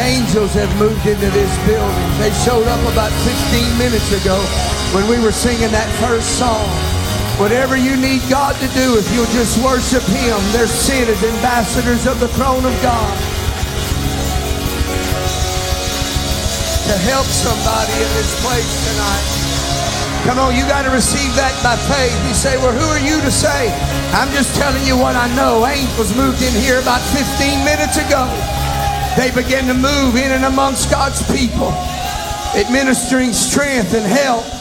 [0.00, 2.08] Angels have moved into this building.
[2.16, 3.12] They showed up about
[3.52, 4.40] 15 minutes ago
[4.96, 6.64] when we were singing that first song.
[7.36, 12.08] Whatever you need God to do, if you'll just worship Him, they're sent as ambassadors
[12.08, 13.12] of the throne of God
[16.88, 19.26] to help somebody in this place tonight.
[20.24, 22.16] Come on, you got to receive that by faith.
[22.24, 23.68] You say, Well, who are you to say?
[24.16, 25.68] I'm just telling you what I know.
[25.68, 28.59] Angels moved in here about 15 minutes ago.
[29.20, 31.68] They began to move in and amongst God's people,
[32.56, 34.59] administering strength and help.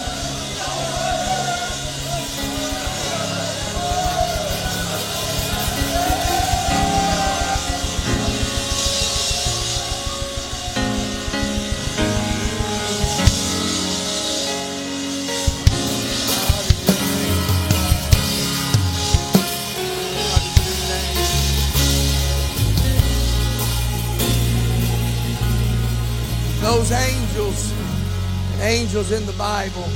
[28.99, 29.87] Angels in the Bible,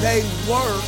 [0.00, 0.82] they work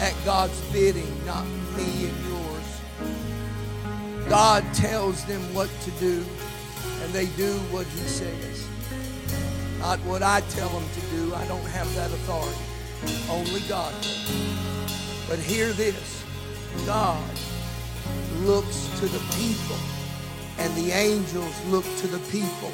[0.00, 1.46] at God's bidding, not
[1.76, 4.28] me and yours.
[4.28, 6.24] God tells them what to do,
[7.02, 8.66] and they do what He says.
[9.78, 11.32] Not what I tell them to do.
[11.34, 12.58] I don't have that authority.
[13.30, 15.24] Only God does.
[15.28, 16.24] But hear this
[16.86, 17.22] God
[18.40, 19.78] looks to the people,
[20.58, 22.72] and the angels look to the people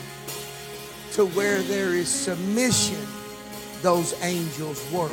[1.12, 3.06] to where there is submission,
[3.82, 5.12] those angels work.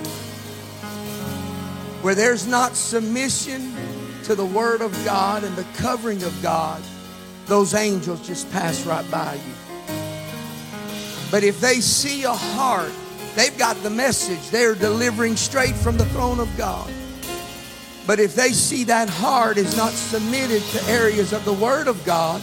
[2.01, 3.73] Where there's not submission
[4.23, 6.81] to the Word of God and the covering of God,
[7.45, 9.53] those angels just pass right by you.
[11.31, 12.91] But if they see a heart,
[13.35, 14.49] they've got the message.
[14.49, 16.91] They're delivering straight from the throne of God.
[18.07, 22.03] But if they see that heart is not submitted to areas of the Word of
[22.06, 22.41] God,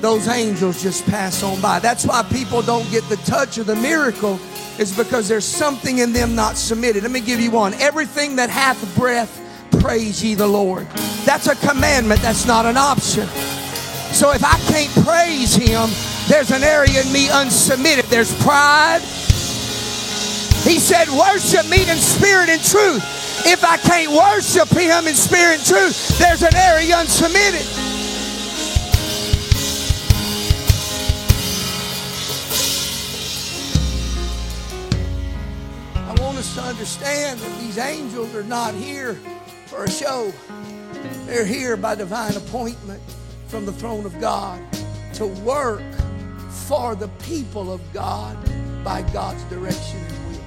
[0.00, 1.78] those angels just pass on by.
[1.78, 4.40] That's why people don't get the touch of the miracle,
[4.78, 7.02] is because there's something in them not submitted.
[7.02, 7.74] Let me give you one.
[7.74, 9.40] Everything that hath breath,
[9.80, 10.86] praise ye the Lord.
[11.24, 13.26] That's a commandment, that's not an option.
[14.12, 15.88] So if I can't praise Him,
[16.28, 18.08] there's an area in me unsubmitted.
[18.08, 19.00] There's pride.
[20.64, 23.02] He said, Worship me in spirit and truth.
[23.46, 27.79] If I can't worship Him in spirit and truth, there's an area unsubmitted.
[36.80, 39.12] Understand that these angels are not here
[39.66, 40.32] for a show.
[41.26, 43.02] They're here by divine appointment
[43.48, 44.58] from the throne of God
[45.12, 45.82] to work
[46.48, 48.34] for the people of God
[48.82, 50.38] by God's direction and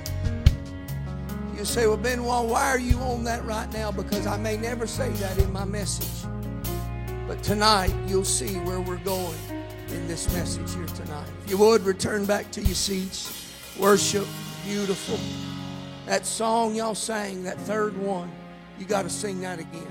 [1.51, 1.59] will.
[1.59, 3.91] You say, Well, Benoit, why are you on that right now?
[3.91, 6.27] Because I may never say that in my message.
[7.27, 9.37] But tonight, you'll see where we're going
[9.89, 11.29] in this message here tonight.
[11.43, 13.53] If you would, return back to your seats.
[13.77, 14.25] Worship,
[14.65, 15.19] beautiful.
[16.05, 18.31] That song y'all sang, that third one,
[18.77, 19.87] you got to sing that again.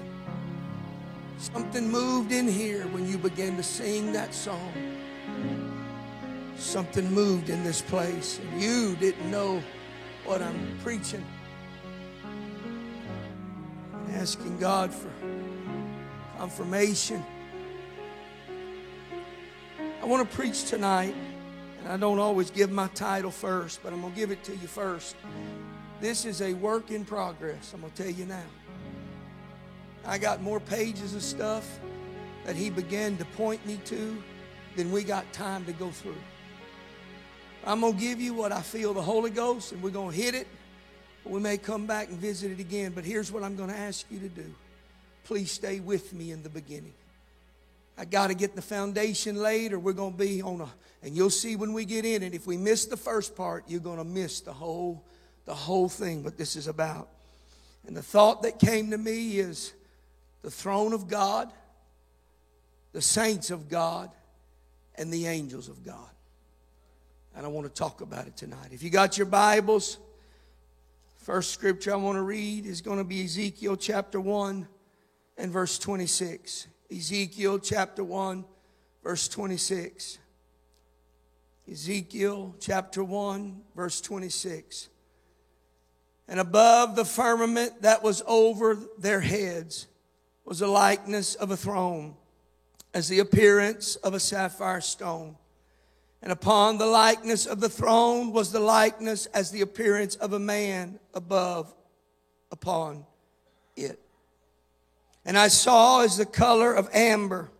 [1.38, 4.72] Something moved in here when you began to sing that song.
[6.56, 9.62] Something moved in this place, and you didn't know
[10.24, 11.24] what I'm preaching.
[13.94, 15.10] I'm asking God for
[16.36, 17.24] confirmation.
[20.00, 21.14] I want to preach tonight,
[21.78, 24.52] and I don't always give my title first, but I'm going to give it to
[24.52, 25.16] you first.
[26.02, 27.70] This is a work in progress.
[27.72, 28.42] I'm going to tell you now.
[30.04, 31.78] I got more pages of stuff
[32.44, 34.20] that he began to point me to
[34.74, 36.16] than we got time to go through.
[37.64, 40.16] I'm going to give you what I feel the Holy Ghost, and we're going to
[40.20, 40.48] hit it.
[41.24, 44.04] We may come back and visit it again, but here's what I'm going to ask
[44.10, 44.52] you to do.
[45.22, 46.94] Please stay with me in the beginning.
[47.96, 50.68] I got to get the foundation laid, or we're going to be on a,
[51.04, 52.34] and you'll see when we get in it.
[52.34, 55.00] If we miss the first part, you're going to miss the whole,
[55.44, 56.22] the whole thing.
[56.22, 57.08] What this is about.
[57.86, 59.72] And the thought that came to me is
[60.42, 61.52] the throne of God,
[62.92, 64.10] the saints of God,
[64.94, 66.08] and the angels of God.
[67.34, 68.68] And I want to talk about it tonight.
[68.72, 69.98] If you got your Bibles,
[71.16, 74.68] first scripture I want to read is going to be Ezekiel chapter 1
[75.38, 76.66] and verse 26.
[76.90, 78.44] Ezekiel chapter 1,
[79.02, 80.18] verse 26.
[81.70, 84.88] Ezekiel chapter 1, verse 26.
[86.32, 89.86] And above the firmament that was over their heads
[90.46, 92.14] was a likeness of a throne,
[92.94, 95.36] as the appearance of a sapphire stone.
[96.22, 100.38] And upon the likeness of the throne was the likeness as the appearance of a
[100.38, 101.74] man above
[102.50, 103.04] upon
[103.76, 104.00] it.
[105.26, 107.50] And I saw as the color of amber,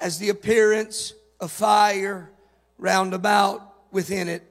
[0.00, 2.28] as the appearance of fire
[2.76, 4.42] round about within it.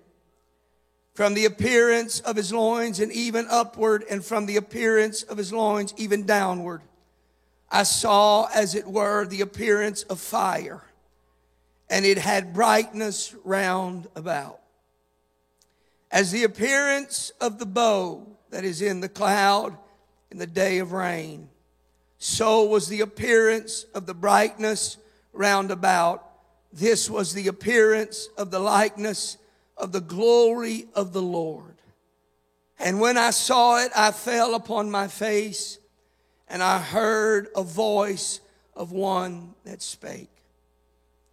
[1.14, 5.54] From the appearance of his loins and even upward, and from the appearance of his
[5.54, 6.82] loins even downward,
[7.70, 10.84] I saw as it were the appearance of fire,
[11.90, 14.60] and it had brightness round about.
[16.12, 19.78] As the appearance of the bow that is in the cloud
[20.32, 21.50] in the day of rain,
[22.18, 24.98] so was the appearance of the brightness
[25.32, 26.28] round about.
[26.72, 29.38] This was the appearance of the likeness
[29.78, 31.76] of the glory of the Lord.
[32.80, 35.80] And when I saw it, I fell upon my face
[36.48, 38.40] and I heard a voice
[38.76, 40.30] of one that spake.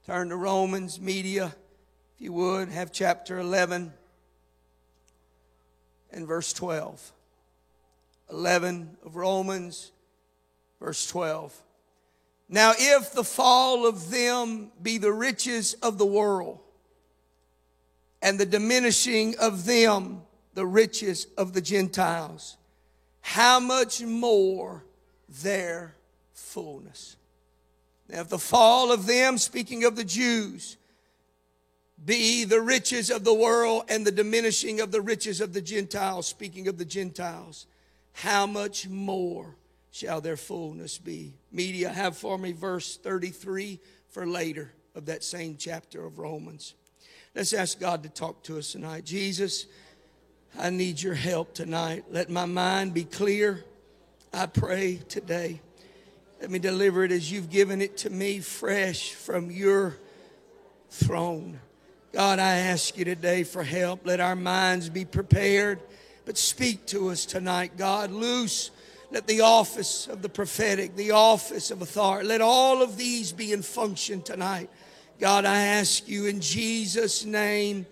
[0.07, 1.55] Turn to Romans media,
[2.15, 3.93] if you would, have chapter 11
[6.13, 7.13] and verse 12.
[8.31, 9.93] 11 of Romans
[10.81, 11.57] Verse 12.
[12.49, 16.59] Now, if the fall of them be the riches of the world,
[18.23, 20.23] and the diminishing of them
[20.55, 22.57] the riches of the Gentiles,
[23.21, 24.85] how much more
[25.43, 25.95] their
[26.33, 27.17] fullness?
[28.09, 30.77] Now, if the fall of them, speaking of the Jews,
[32.05, 36.27] be the riches of the world and the diminishing of the riches of the Gentiles,
[36.27, 37.67] speaking of the Gentiles,
[38.13, 39.55] how much more
[39.91, 41.35] shall their fullness be.
[41.53, 46.75] Media, have for me verse 33 for later of that same chapter of Romans.
[47.35, 49.05] Let's ask God to talk to us tonight.
[49.05, 49.67] Jesus,
[50.59, 52.05] I need your help tonight.
[52.11, 53.65] Let my mind be clear.
[54.33, 55.61] I pray today.
[56.41, 59.97] Let me deliver it as you've given it to me, fresh from your
[60.91, 61.61] throne.
[62.13, 64.07] God, I ask you today for help.
[64.07, 65.81] Let our minds be prepared,
[66.25, 68.11] but speak to us tonight, God.
[68.11, 68.71] Loose
[69.11, 73.53] let the office of the prophetic, the office of authority, let all of these be
[73.53, 74.71] in function tonight.
[75.21, 77.85] God, I ask you in Jesus' name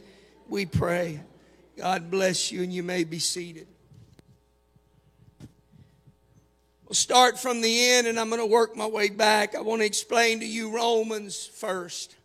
[0.49, 1.21] we pray.
[1.77, 3.67] God bless you, and you may be seated.
[6.87, 9.55] We'll start from the end, and I'm going to work my way back.
[9.55, 12.17] I want to explain to you Romans first.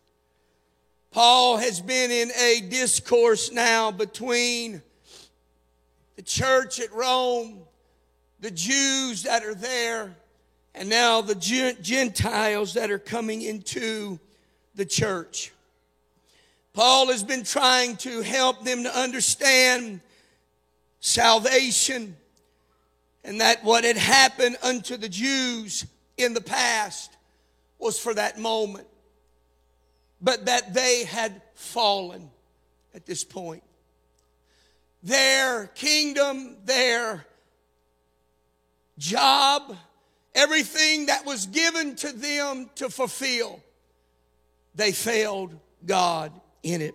[1.10, 4.80] Paul has been in a discourse now between
[6.16, 7.58] the church at Rome
[8.40, 10.16] the Jews that are there,
[10.74, 14.18] and now the Gentiles that are coming into
[14.74, 15.52] the church.
[16.72, 20.00] Paul has been trying to help them to understand
[21.00, 22.16] salvation
[23.24, 25.86] and that what had happened unto the Jews
[26.16, 27.16] in the past
[27.78, 28.86] was for that moment,
[30.20, 32.30] but that they had fallen
[32.94, 33.62] at this point.
[35.02, 37.26] Their kingdom, their
[38.98, 39.76] job,
[40.34, 43.60] everything that was given to them to fulfill,
[44.74, 46.32] they failed God
[46.62, 46.94] in it.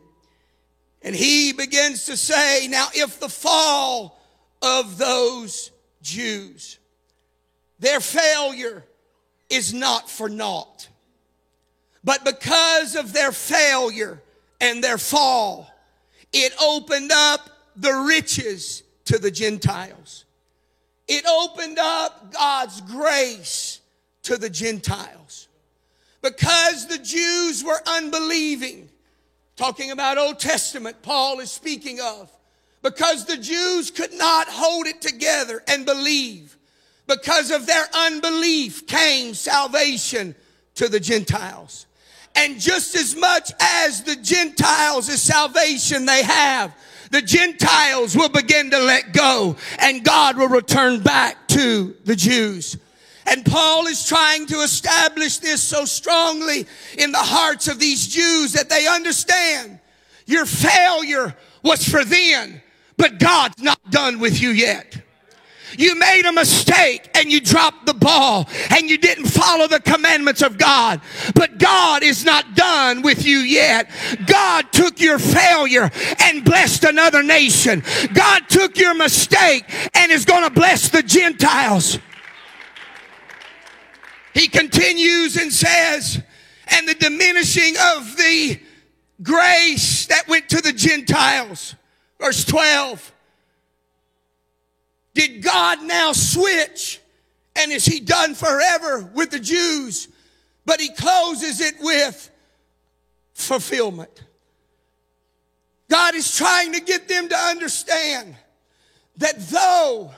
[1.02, 4.20] And he begins to say, now, if the fall
[4.62, 5.72] of those
[6.02, 6.78] Jews,
[7.80, 8.84] their failure
[9.50, 10.90] is not for naught,
[12.04, 14.22] but because of their failure
[14.60, 15.70] and their fall,
[16.34, 20.26] it opened up the riches to the Gentiles.
[21.08, 23.82] It opened up God's grace
[24.24, 25.49] to the Gentiles.
[26.22, 28.90] Because the Jews were unbelieving,
[29.56, 32.32] talking about Old Testament, Paul is speaking of.
[32.82, 36.58] Because the Jews could not hold it together and believe.
[37.08, 40.36] Because of their unbelief came salvation
[40.76, 41.88] to the Gentiles.
[42.36, 46.74] And just as much as the Gentiles is salvation they have,
[47.12, 52.78] the Gentiles will begin to let go and God will return back to the Jews.
[53.30, 56.66] And Paul is trying to establish this so strongly
[56.98, 59.80] in the hearts of these Jews that they understand
[60.26, 62.62] your failure was for then,
[62.98, 65.02] but God's not done with you yet.
[65.78, 70.42] You made a mistake and you dropped the ball and you didn't follow the commandments
[70.42, 71.02] of God.
[71.36, 73.90] But God is not done with you yet.
[74.26, 75.90] God took your failure
[76.22, 77.84] and blessed another nation.
[78.14, 82.00] God took your mistake and is going to bless the Gentiles.
[84.40, 86.22] He continues and says,
[86.68, 88.58] and the diminishing of the
[89.22, 91.76] grace that went to the Gentiles.
[92.22, 93.14] Verse 12
[95.14, 97.02] did God now switch?
[97.58, 100.08] And is he done forever with the Jews?
[100.66, 102.32] But he closes it with
[103.34, 104.24] fulfillment.
[105.90, 108.38] God is trying to get them to understand
[109.18, 110.12] that though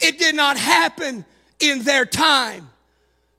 [0.00, 1.24] it did not happen
[1.60, 2.68] in their time,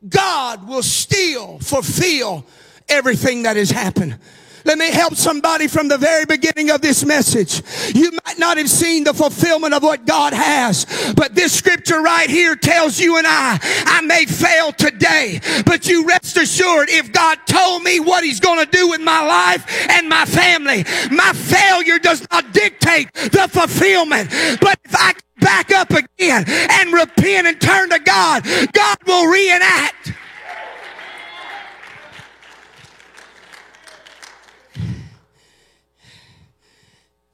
[0.07, 2.45] God will still fulfill
[2.87, 4.17] everything that has happened.
[4.65, 7.61] Let me help somebody from the very beginning of this message.
[7.95, 12.55] You not have seen the fulfillment of what God has, but this scripture right here
[12.55, 17.83] tells you and I, I may fail today, but you rest assured if God told
[17.83, 22.25] me what he's going to do with my life and my family, my failure does
[22.31, 24.29] not dictate the fulfillment.
[24.61, 28.43] But if I back up again and repent and turn to God,
[28.73, 30.13] God will reenact.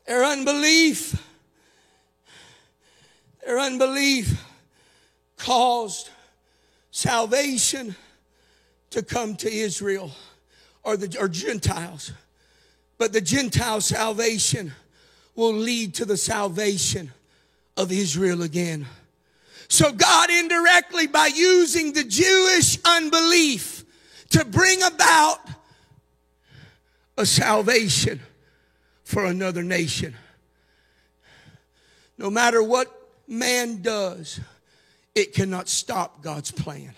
[0.06, 1.22] Their unbelief,
[3.46, 4.44] their unbelief
[5.38, 6.10] caused
[6.92, 7.96] salvation
[8.92, 10.12] to come to Israel
[10.84, 12.12] or the or Gentiles.
[12.98, 14.72] But the Gentile salvation
[15.36, 17.12] will lead to the salvation
[17.76, 18.86] of Israel again.
[19.68, 23.84] So God indirectly by using the Jewish unbelief
[24.30, 25.40] to bring about
[27.18, 28.22] a salvation
[29.06, 30.16] for another nation.
[32.18, 32.92] No matter what
[33.28, 34.40] man does,
[35.14, 36.94] it cannot stop God's plan.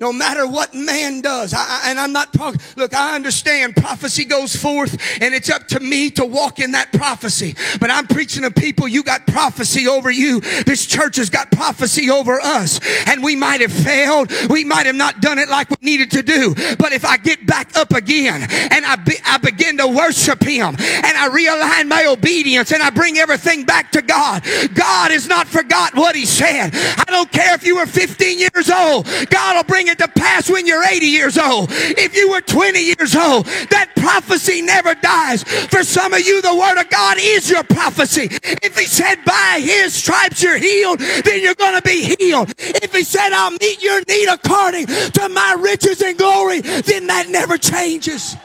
[0.00, 4.54] No matter what man does, I, and I'm not talking, look, I understand prophecy goes
[4.54, 7.56] forth and it's up to me to walk in that prophecy.
[7.80, 10.38] But I'm preaching to people, you got prophecy over you.
[10.38, 12.78] This church has got prophecy over us.
[13.08, 14.30] And we might have failed.
[14.48, 16.54] We might have not done it like we needed to do.
[16.78, 20.76] But if I get back up again and I, be, I begin to worship Him
[20.78, 25.48] and I realign my obedience and I bring everything back to God, God has not
[25.48, 26.70] forgot what He said.
[26.72, 29.08] I don't care if you were 15 years old.
[29.30, 31.68] God will bring it to pass when you're 80 years old.
[31.70, 35.42] If you were 20 years old, that prophecy never dies.
[35.42, 38.28] For some of you, the word of God is your prophecy.
[38.62, 42.52] If he said by his stripes you're healed, then you're going to be healed.
[42.58, 47.28] If he said I'll meet your need according to my riches and glory, then that
[47.28, 48.36] never changes.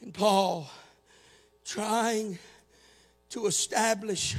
[0.00, 0.68] And Paul
[1.64, 2.38] trying
[3.34, 4.36] to establish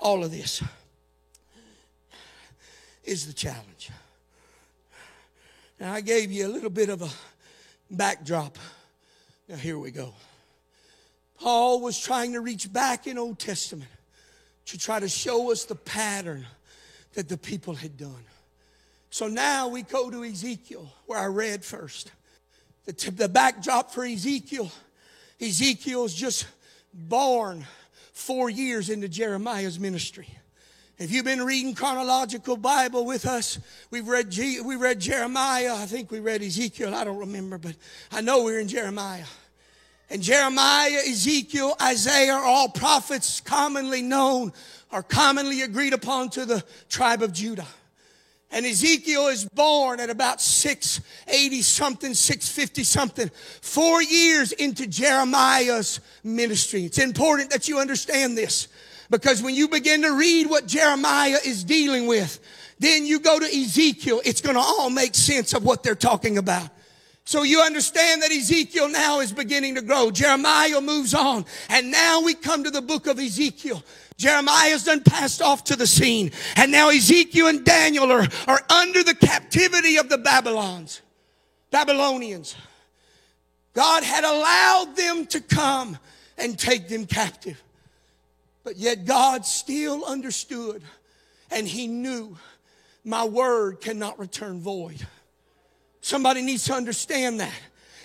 [0.00, 0.60] all of this
[3.04, 3.90] is the challenge.
[5.78, 7.08] Now, I gave you a little bit of a
[7.88, 8.58] backdrop.
[9.48, 10.14] Now, here we go.
[11.38, 13.90] Paul was trying to reach back in Old Testament
[14.66, 16.44] to try to show us the pattern
[17.14, 18.24] that the people had done.
[19.10, 22.10] So now we go to Ezekiel, where I read first.
[22.84, 24.72] The, t- the backdrop for Ezekiel
[25.40, 26.48] Ezekiel's just
[26.92, 27.64] born
[28.18, 30.28] four years into Jeremiah's ministry.
[30.98, 33.60] If you've been reading chronological Bible with us,
[33.92, 35.74] we've read we read Jeremiah.
[35.76, 36.94] I think we read Ezekiel.
[36.94, 37.76] I don't remember, but
[38.10, 39.24] I know we're in Jeremiah.
[40.10, 44.52] And Jeremiah, Ezekiel, Isaiah are all prophets commonly known
[44.90, 47.68] or commonly agreed upon to the tribe of Judah.
[48.50, 56.84] And Ezekiel is born at about 680 something, 650 something, four years into Jeremiah's ministry.
[56.84, 58.68] It's important that you understand this
[59.10, 62.40] because when you begin to read what Jeremiah is dealing with,
[62.78, 66.38] then you go to Ezekiel, it's going to all make sense of what they're talking
[66.38, 66.70] about.
[67.28, 70.10] So you understand that Ezekiel now is beginning to grow.
[70.10, 71.44] Jeremiah moves on.
[71.68, 73.84] And now we come to the book of Ezekiel.
[74.16, 76.30] Jeremiah's done passed off to the scene.
[76.56, 81.02] And now Ezekiel and Daniel are, are under the captivity of the Babylons,
[81.70, 82.56] Babylonians.
[83.74, 85.98] God had allowed them to come
[86.38, 87.62] and take them captive.
[88.64, 90.82] But yet God still understood
[91.50, 92.38] and he knew
[93.04, 95.06] my word cannot return void.
[96.08, 97.52] Somebody needs to understand that.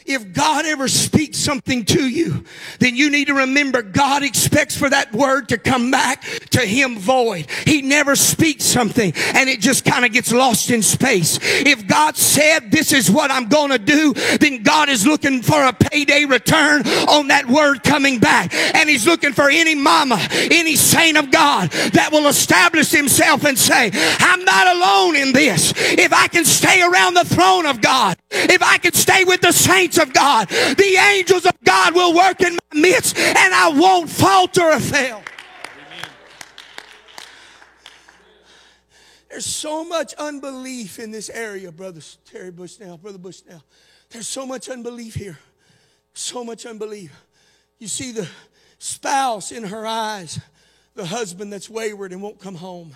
[0.05, 2.43] If God ever speaks something to you,
[2.79, 6.98] then you need to remember God expects for that word to come back to Him
[7.00, 7.48] void.
[7.65, 11.39] He never speaks something and it just kind of gets lost in space.
[11.41, 15.63] If God said, this is what I'm going to do, then God is looking for
[15.63, 18.53] a payday return on that word coming back.
[18.53, 23.57] And He's looking for any mama, any saint of God that will establish himself and
[23.57, 25.74] say, I'm not alone in this.
[25.75, 29.51] If I can stay around the throne of God, if I can stay with the
[29.51, 30.48] saints saints of God.
[30.50, 35.22] The angels of God will work in my midst and I won't falter or fail.
[39.30, 43.64] There's so much unbelief in this area, Brother Terry Bushnell, Brother Bushnell.
[44.12, 45.40] There's so much unbelief here.
[46.14, 47.12] So much unbelief.
[47.80, 48.28] You see the
[48.78, 50.40] spouse in her eyes,
[50.94, 52.94] the husband that's wayward and won't come home,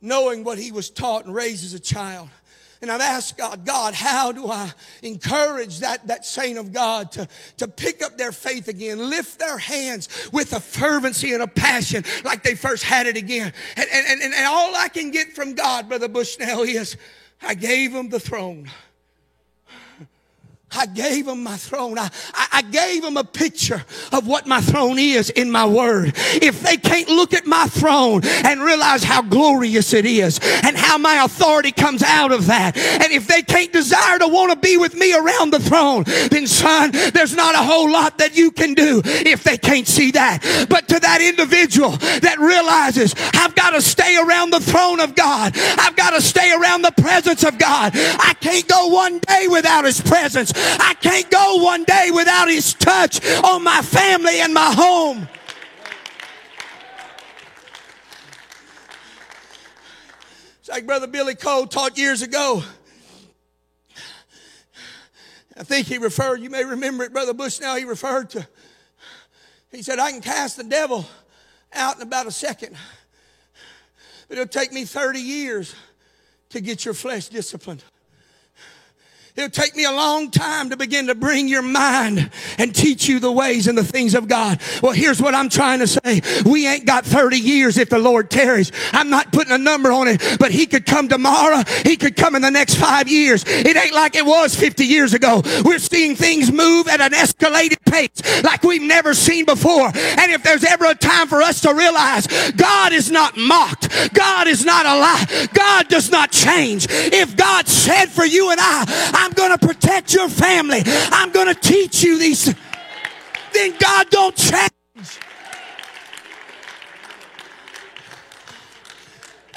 [0.00, 2.28] knowing what he was taught and raised as a child
[2.84, 4.70] And I've asked God, God, how do I
[5.02, 7.26] encourage that, that saint of God to,
[7.56, 12.04] to pick up their faith again, lift their hands with a fervency and a passion
[12.26, 13.54] like they first had it again?
[13.74, 16.98] And, and, and, and all I can get from God, Brother Bushnell, is
[17.40, 18.70] I gave him the throne.
[20.76, 21.98] I gave them my throne.
[21.98, 26.12] I, I, gave them a picture of what my throne is in my word.
[26.16, 30.98] If they can't look at my throne and realize how glorious it is and how
[30.98, 34.76] my authority comes out of that, and if they can't desire to want to be
[34.76, 38.74] with me around the throne, then son, there's not a whole lot that you can
[38.74, 40.66] do if they can't see that.
[40.68, 45.52] But to that individual that realizes I've got to stay around the throne of God,
[45.56, 47.92] I've got to stay around the presence of God.
[47.94, 50.52] I can't go one day without his presence.
[50.80, 55.28] I can't go one day without His touch on my family and my home.
[60.60, 62.62] It's like Brother Billy Cole taught years ago.
[65.56, 68.46] I think he referred, you may remember it, Brother Bushnell, he referred to,
[69.70, 71.06] he said, I can cast the devil
[71.72, 72.76] out in about a second.
[74.28, 75.74] But it'll take me 30 years
[76.50, 77.84] to get your flesh disciplined.
[79.36, 83.18] It'll take me a long time to begin to bring your mind and teach you
[83.18, 84.60] the ways and the things of God.
[84.80, 86.20] Well, here's what I'm trying to say.
[86.46, 88.70] We ain't got 30 years if the Lord tarries.
[88.92, 91.64] I'm not putting a number on it, but He could come tomorrow.
[91.82, 93.44] He could come in the next five years.
[93.44, 95.42] It ain't like it was 50 years ago.
[95.64, 99.86] We're seeing things move at an escalated pace like we've never seen before.
[99.86, 104.46] And if there's ever a time for us to realize God is not mocked, God
[104.46, 106.86] is not a lie, God does not change.
[106.88, 110.82] If God said for you and I, I'm going to protect your family.
[110.84, 112.54] I'm going to teach you these.
[113.54, 114.70] Then God don't change.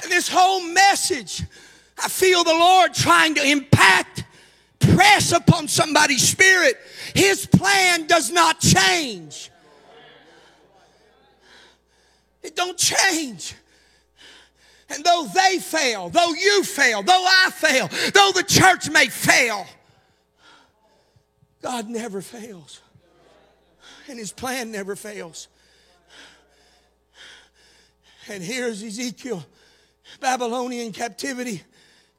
[0.02, 1.44] And this whole message,
[2.02, 4.24] I feel the Lord trying to impact,
[4.78, 6.76] press upon somebody's spirit.
[7.14, 9.50] His plan does not change.
[12.42, 13.54] It don't change.
[14.90, 19.66] And though they fail, though you fail, though I fail, though the church may fail,
[21.62, 22.80] God never fails.
[24.08, 25.48] And his plan never fails.
[28.28, 29.44] And here's Ezekiel,
[30.20, 31.62] Babylonian captivity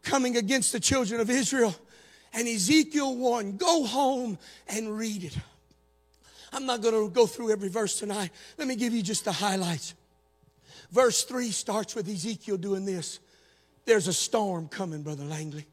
[0.04, 1.76] coming against the children of Israel.
[2.34, 5.38] And Ezekiel 1, go home and read it.
[6.52, 8.32] I'm not going to go through every verse tonight.
[8.58, 9.94] Let me give you just the highlights.
[10.92, 13.20] Verse 3 starts with Ezekiel doing this.
[13.86, 15.66] There's a storm coming, Brother Langley.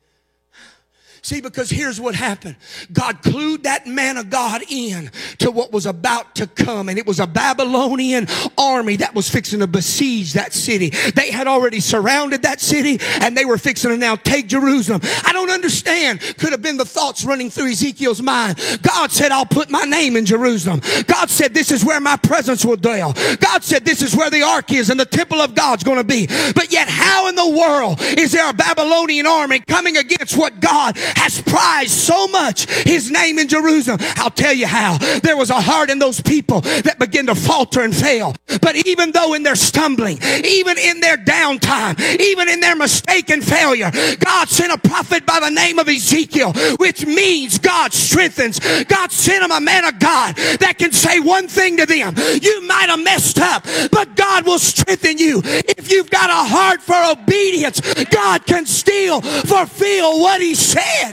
[1.27, 2.55] See, because here's what happened.
[2.93, 6.89] God clued that man of God in to what was about to come.
[6.89, 10.91] And it was a Babylonian army that was fixing to besiege that city.
[11.17, 15.01] They had already surrounded that city and they were fixing to now take Jerusalem.
[15.25, 16.21] I don't understand.
[16.39, 18.61] Could have been the thoughts running through Ezekiel's mind.
[18.83, 20.81] God said, I'll put my name in Jerusalem.
[21.09, 23.15] God said, this is where my presence will dwell.
[23.41, 26.05] God said, this is where the ark is and the temple of God's going to
[26.05, 26.29] be.
[26.55, 30.97] But yet, how in the world is there a Babylonian army coming against what God
[31.17, 33.99] has prized so much his name in Jerusalem.
[34.17, 34.99] I'll tell you how.
[35.23, 38.35] There was a heart in those people that began to falter and fail.
[38.61, 43.45] But even though in their stumbling, even in their downtime, even in their mistake and
[43.45, 48.61] failure, God sent a prophet by the name of Ezekiel, which means God strengthens.
[48.85, 52.15] God sent him a man of God that can say one thing to them.
[52.43, 55.41] You might have messed up, but God will strengthen you.
[55.45, 61.06] If you've got a heart for obedience, God can still fulfill what he said.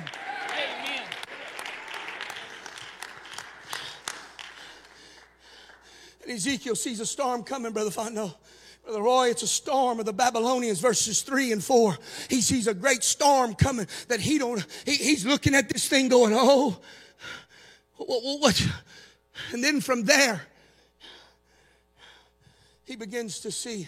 [6.23, 8.33] And Ezekiel sees a storm coming, Brother Fontenot.
[8.83, 11.97] Brother Roy, it's a storm of the Babylonians, verses three and four.
[12.29, 16.09] He sees a great storm coming that he don't, he, he's looking at this thing
[16.09, 16.77] going, oh,
[17.95, 18.67] what, what?
[19.53, 20.41] And then from there,
[22.83, 23.87] he begins to see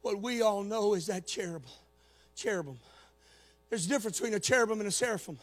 [0.00, 1.68] what we all know is that cherubim.
[2.34, 2.78] Cherubim.
[3.68, 5.38] There's a difference between a cherubim and a seraphim.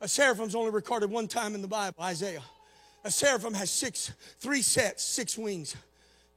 [0.00, 2.42] A seraphim's only recorded one time in the Bible, Isaiah.
[3.04, 5.76] A seraphim has six, three sets, six wings.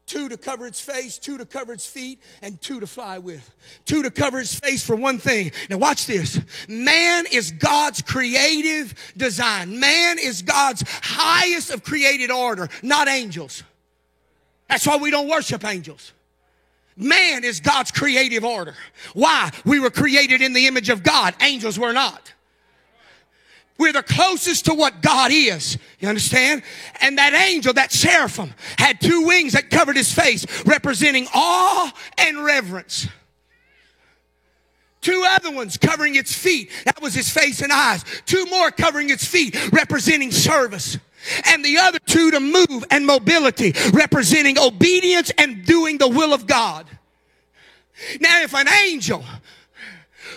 [0.06, 3.50] Two to cover its face, two to cover its feet, and two to fly with.
[3.86, 5.52] Two to cover its face for one thing.
[5.70, 6.40] Now watch this.
[6.68, 9.80] Man is God's creative design.
[9.80, 13.64] Man is God's highest of created order, not angels.
[14.68, 16.14] That's why we don't worship angels.
[16.98, 18.76] Man is God's creative order.
[19.14, 19.52] Why?
[19.66, 21.36] We were created in the image of God.
[21.42, 22.34] Angels were not.
[23.78, 25.78] We're the closest to what God is.
[26.00, 26.64] You understand?
[27.02, 32.44] And that angel, that seraphim, had two wings that covered his face, representing awe and
[32.44, 33.08] reverence.
[35.02, 36.70] Two other ones covering its feet.
[36.86, 38.06] That was his face and eyes.
[38.28, 41.00] Two more covering its feet, representing service.
[41.46, 46.46] And the other two to move and mobility, representing obedience and doing the will of
[46.46, 46.86] God.
[48.20, 49.24] Now, if an angel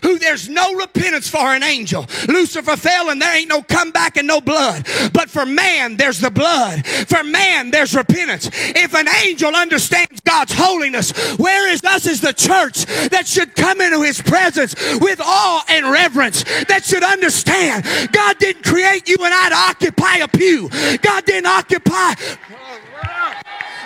[0.03, 2.07] who there's no repentance for an angel.
[2.29, 4.87] Lucifer fell and there ain't no comeback and no blood.
[5.13, 6.87] But for man, there's the blood.
[6.87, 8.51] For man, there's repentance.
[8.53, 13.81] If an angel understands God's holiness, where is us as the church that should come
[13.81, 19.33] into his presence with awe and reverence, that should understand God didn't create you and
[19.35, 20.69] I to occupy a pew.
[20.99, 22.15] God didn't occupy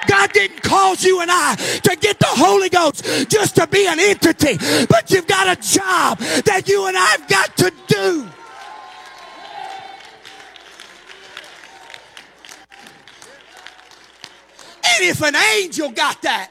[0.08, 4.00] God didn't cause you and I to get the Holy Ghost just to be an
[4.00, 8.28] entity, but you've got a job that you and I've got to do.
[14.98, 16.50] And if an angel got that,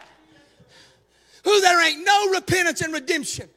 [1.44, 3.50] who there ain't no repentance and redemption,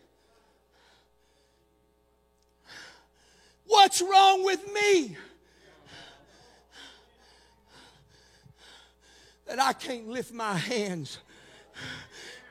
[3.66, 5.16] what's wrong with me?
[9.50, 11.18] That I can't lift my hands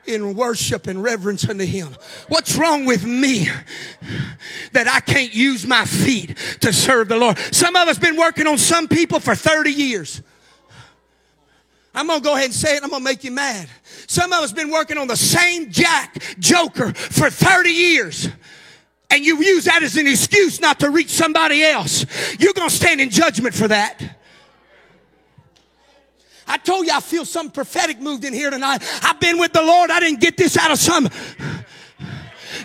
[0.04, 1.96] in worship and reverence unto him.
[2.28, 3.48] What's wrong with me
[4.72, 7.38] that I can't use my feet to serve the Lord?
[7.38, 10.20] Some of us been working on some people for 30 years.
[11.94, 12.84] I'm to go ahead and say it.
[12.84, 13.66] I'm to make you mad.
[14.06, 18.28] Some of us been working on the same jack joker for 30 years.
[19.08, 22.04] And you use that as an excuse not to reach somebody else.
[22.38, 24.19] You're to stand in judgment for that.
[26.50, 28.82] I told you I feel some prophetic moved in here tonight.
[29.04, 29.90] I've been with the Lord.
[29.90, 31.08] I didn't get this out of some.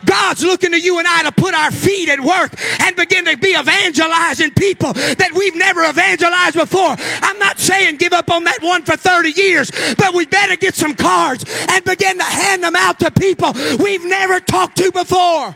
[0.03, 3.37] God's looking to you and I to put our feet at work and begin to
[3.37, 6.95] be evangelizing people that we've never evangelized before.
[7.21, 10.73] I'm not saying give up on that one for 30 years, but we better get
[10.73, 15.55] some cards and begin to hand them out to people we've never talked to before.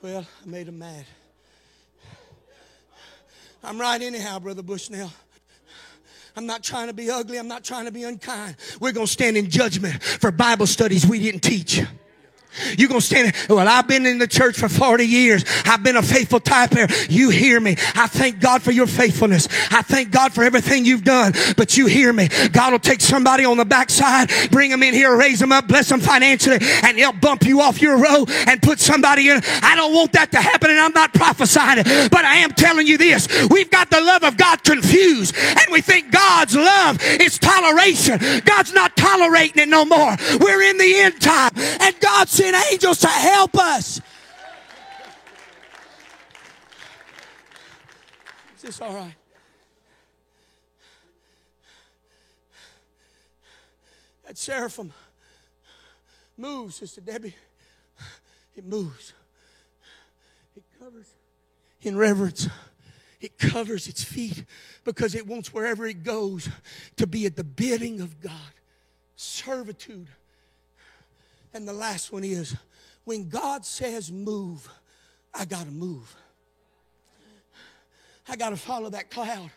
[0.00, 1.06] Well, I made them mad.
[3.62, 5.12] I'm right anyhow, Brother Bushnell.
[6.36, 7.38] I'm not trying to be ugly.
[7.38, 8.56] I'm not trying to be unkind.
[8.80, 11.82] We're going to stand in judgment for Bible studies we didn't teach.
[12.76, 15.44] You're going to stand, well, I've been in the church for 40 years.
[15.64, 16.86] I've been a faithful type here.
[17.08, 17.76] You hear me.
[17.94, 19.48] I thank God for your faithfulness.
[19.70, 22.28] I thank God for everything you've done, but you hear me.
[22.52, 25.88] God will take somebody on the backside, bring them in here, raise them up, bless
[25.88, 29.40] them financially, and they'll bump you off your row and put somebody in.
[29.62, 32.86] I don't want that to happen, and I'm not prophesying it, but I am telling
[32.86, 33.28] you this.
[33.48, 38.18] We've got the love of God confused, and we think God's love is toleration.
[38.44, 40.16] God's not tolerating it no more.
[40.40, 44.00] We're in the end time, and God sent angels to help us.
[48.56, 49.14] Is this all right?
[54.26, 54.92] That seraphim
[56.36, 57.34] moves, Sister Debbie.
[58.56, 59.12] It moves.
[60.56, 61.14] It covers
[61.82, 62.48] in reverence.
[63.20, 64.44] It covers its feet
[64.82, 66.48] because it wants wherever it goes
[66.96, 68.32] to be at the bidding of God.
[69.14, 70.08] Servitude.
[71.54, 72.56] And the last one is
[73.04, 74.68] when God says move,
[75.34, 76.14] I got to move.
[78.28, 79.50] I got to follow that cloud.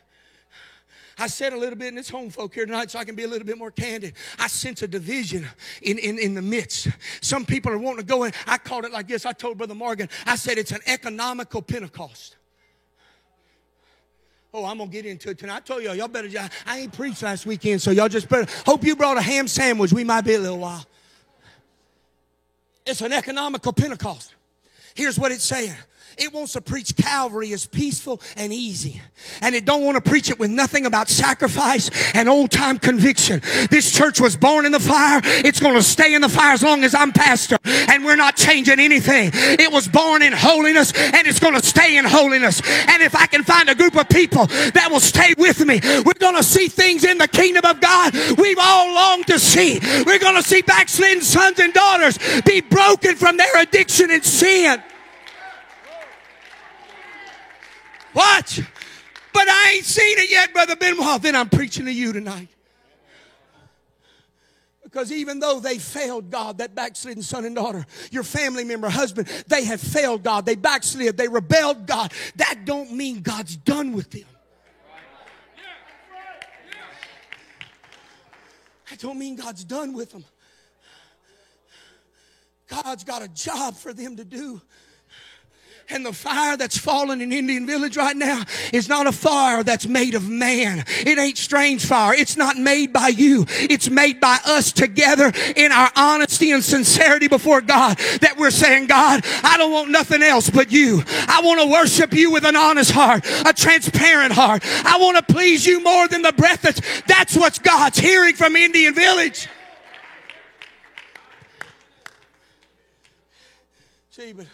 [1.17, 3.23] I said a little bit in this home folk here tonight so I can be
[3.23, 4.15] a little bit more candid.
[4.37, 5.47] I sense a division
[5.81, 6.89] in, in, in the midst.
[7.21, 8.33] Some people are wanting to go in.
[8.45, 9.25] I called it like this.
[9.25, 12.35] I told Brother Morgan, I said it's an economical Pentecost.
[14.53, 15.57] Oh, I'm gonna get into it tonight.
[15.57, 16.29] I told y'all, y'all better.
[16.65, 18.49] I ain't preached last weekend, so y'all just better.
[18.65, 19.91] Hope you brought a ham sandwich.
[19.93, 20.85] We might be a little while.
[22.85, 24.33] It's an economical Pentecost.
[24.93, 25.75] Here's what it's saying.
[26.17, 29.01] It wants to preach Calvary as peaceful and easy.
[29.41, 33.41] And it don't want to preach it with nothing about sacrifice and old time conviction.
[33.69, 35.21] This church was born in the fire.
[35.23, 37.57] It's going to stay in the fire as long as I'm pastor.
[37.65, 39.31] And we're not changing anything.
[39.33, 42.61] It was born in holiness and it's going to stay in holiness.
[42.87, 46.13] And if I can find a group of people that will stay with me, we're
[46.19, 49.79] going to see things in the kingdom of God we've all longed to see.
[50.05, 54.81] We're going to see backslidden sons and daughters be broken from their addiction and sin.
[58.15, 58.61] Watch.
[59.33, 61.21] But I ain't seen it yet, Brother Benoit.
[61.21, 62.47] Then I'm preaching to you tonight.
[64.81, 69.27] Because even though they failed God, that backslidden son and daughter, your family member, husband,
[69.47, 70.45] they have failed God.
[70.45, 71.17] They backslid.
[71.17, 72.13] They rebelled God.
[72.37, 74.23] That don't mean God's done with them.
[78.89, 80.23] That don't mean God's done with them.
[82.67, 84.61] God's got a job for them to do.
[85.95, 89.87] And the fire that's fallen in Indian Village right now is not a fire that's
[89.87, 90.83] made of man.
[90.89, 92.13] It ain't strange fire.
[92.13, 93.45] It's not made by you.
[93.47, 98.87] It's made by us together in our honesty and sincerity before God that we're saying,
[98.87, 101.01] God, I don't want nothing else but you.
[101.29, 104.63] I want to worship you with an honest heart, a transparent heart.
[104.85, 108.57] I want to please you more than the breath that's, that's what God's hearing from
[108.57, 109.47] Indian Village.
[114.09, 114.47] See, but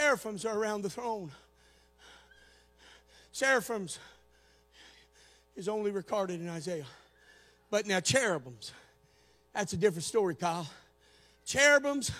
[0.00, 1.30] seraphims are around the throne.
[3.32, 3.98] Seraphims
[5.56, 6.86] is only recorded in Isaiah.
[7.70, 8.72] But now, cherubims,
[9.52, 10.66] that's a different story, Kyle.
[11.46, 12.10] Cherubims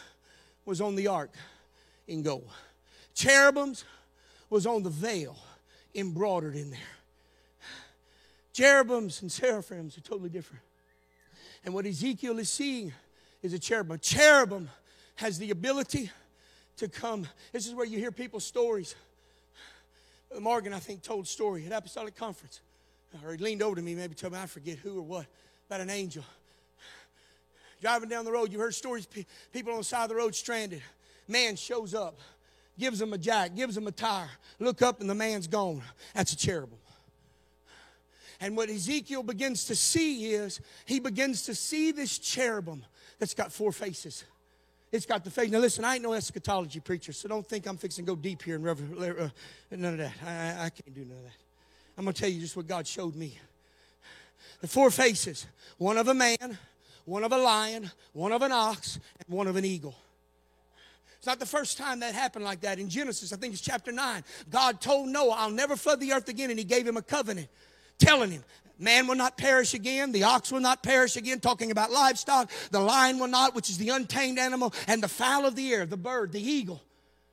[0.66, 1.32] was on the ark
[2.06, 2.50] in gold.
[3.14, 3.84] Cherubims
[4.50, 5.38] was on the veil
[5.94, 6.80] embroidered in there.
[8.52, 10.62] Cherubims and seraphims are totally different.
[11.64, 12.92] And what Ezekiel is seeing
[13.42, 13.98] is a cherubim.
[14.00, 14.68] Cherubim
[15.16, 16.10] has the ability
[16.80, 17.26] to come.
[17.52, 18.94] This is where you hear people's stories.
[20.34, 22.60] Uh, Morgan, I think, told a story at Apostolic Conference.
[23.14, 25.26] Uh, or he leaned over to me, maybe told me, I forget who or what,
[25.68, 26.24] about an angel.
[27.80, 29.06] Driving down the road, you heard stories,
[29.52, 30.82] people on the side of the road stranded.
[31.28, 32.18] Man shows up,
[32.78, 34.30] gives them a jack, gives them a tire.
[34.58, 35.82] Look up, and the man's gone.
[36.14, 36.78] That's a cherubim.
[38.40, 42.84] And what Ezekiel begins to see is he begins to see this cherubim
[43.18, 44.24] that's got four faces.
[44.92, 45.50] It's got the face.
[45.50, 48.42] Now, listen, I ain't no eschatology preacher, so don't think I'm fixing to go deep
[48.42, 49.28] here and uh,
[49.70, 50.12] none of that.
[50.26, 51.36] I, I can't do none of that.
[51.96, 53.38] I'm going to tell you just what God showed me.
[54.60, 55.46] The four faces
[55.78, 56.58] one of a man,
[57.04, 59.94] one of a lion, one of an ox, and one of an eagle.
[61.18, 62.78] It's not the first time that happened like that.
[62.78, 66.28] In Genesis, I think it's chapter 9, God told Noah, I'll never flood the earth
[66.28, 67.48] again, and he gave him a covenant
[67.98, 68.42] telling him,
[68.80, 70.10] Man will not perish again.
[70.10, 71.38] The ox will not perish again.
[71.38, 72.50] Talking about livestock.
[72.70, 75.84] The lion will not, which is the untamed animal, and the fowl of the air,
[75.84, 76.82] the bird, the eagle.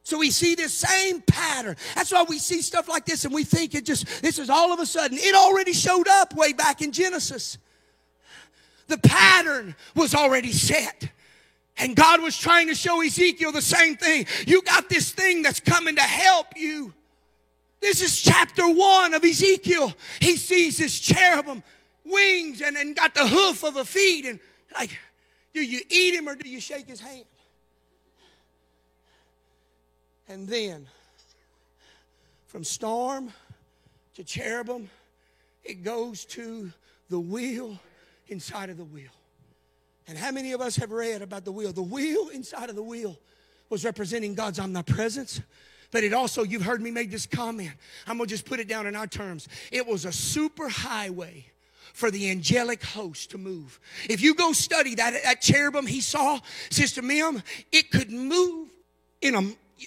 [0.04, 1.76] So we see this same pattern.
[1.96, 4.72] That's why we see stuff like this and we think it just, this is all
[4.72, 5.18] of a sudden.
[5.20, 7.58] It already showed up way back in Genesis.
[8.88, 11.12] The pattern was already set.
[11.78, 14.28] And God was trying to show Ezekiel the same thing.
[14.46, 16.94] You got this thing that's coming to help you.
[17.80, 19.94] This is chapter one of Ezekiel.
[20.20, 21.64] He sees this cherubim
[22.04, 24.26] wings and, and got the hoof of a feet.
[24.26, 24.40] And
[24.76, 24.98] like,
[25.54, 27.26] do you eat him or do you shake his hand?
[30.28, 30.88] And then
[32.48, 33.32] from storm
[34.16, 34.90] to cherubim,
[35.64, 36.72] it goes to
[37.10, 37.80] the wheel
[38.28, 39.12] inside of the wheel.
[40.08, 41.74] And how many of us have read about the wheel?
[41.74, 43.18] The wheel inside of the wheel
[43.70, 45.42] was representing God's omnipresence,
[45.92, 47.72] but it also, you've heard me make this comment.
[48.06, 49.48] I'm going to just put it down in our terms.
[49.72, 51.46] It was a super highway
[51.94, 53.80] for the angelic host to move.
[54.10, 58.70] If you go study that, that cherubim he saw, Sister Mim, it could move
[59.22, 59.42] in a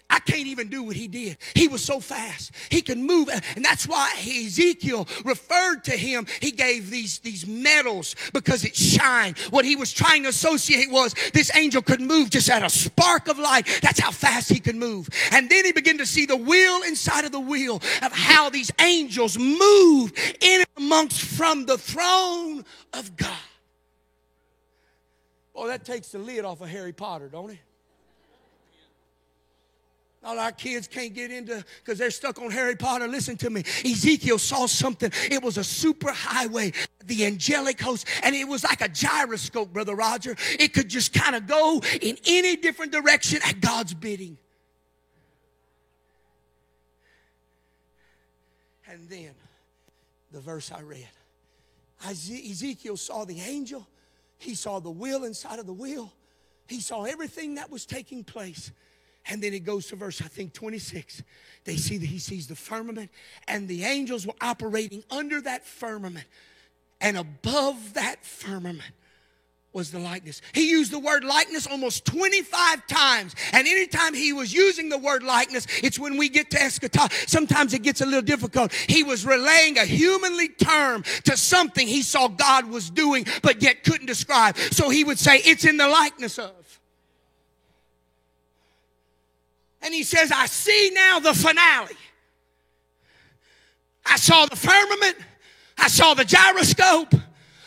[0.09, 1.39] I can't even do what he did.
[1.55, 2.53] He was so fast.
[2.69, 3.29] He could move.
[3.57, 6.27] And that's why Ezekiel referred to him.
[6.41, 9.39] He gave these, these medals because it shined.
[9.51, 13.29] What he was trying to associate was this angel could move just at a spark
[13.29, 13.67] of light.
[13.83, 15.09] That's how fast he could move.
[15.33, 18.71] And then he began to see the wheel inside of the wheel of how these
[18.81, 23.37] angels move in amongst from the throne of God.
[25.55, 27.59] Boy, that takes the lid off of Harry Potter, don't it?
[30.23, 33.09] All our kids can't get into because they're stuck on Harry Potter.
[33.09, 33.63] Listen to me.
[33.85, 35.11] Ezekiel saw something.
[35.31, 36.73] It was a super highway,
[37.07, 40.37] the angelic host, and it was like a gyroscope, Brother Roger.
[40.59, 44.37] It could just kind of go in any different direction at God's bidding.
[48.87, 49.31] And then
[50.33, 51.09] the verse I read
[52.05, 53.87] Ezekiel saw the angel,
[54.39, 56.13] he saw the wheel inside of the wheel,
[56.67, 58.71] he saw everything that was taking place.
[59.31, 61.23] And then it goes to verse, I think, 26.
[61.65, 63.11] They see that he sees the firmament,
[63.47, 66.27] and the angels were operating under that firmament.
[67.01, 68.93] And above that firmament
[69.73, 70.43] was the likeness.
[70.53, 73.37] He used the word likeness almost 25 times.
[73.53, 77.15] And anytime he was using the word likeness, it's when we get to eschatology.
[77.29, 78.73] Sometimes it gets a little difficult.
[78.73, 83.85] He was relaying a humanly term to something he saw God was doing, but yet
[83.85, 84.57] couldn't describe.
[84.73, 86.60] So he would say, It's in the likeness of.
[89.83, 91.97] And he says, I see now the finale.
[94.05, 95.17] I saw the firmament.
[95.79, 97.15] I saw the gyroscope.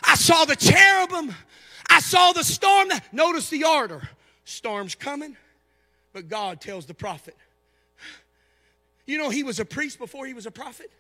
[0.04, 1.34] I saw the cherubim.
[1.90, 2.90] I saw the storm.
[3.12, 4.08] Notice the order.
[4.46, 5.38] Storm's coming,
[6.12, 7.38] but God tells the prophet.
[9.06, 10.92] You know, he was a priest before he was a prophet.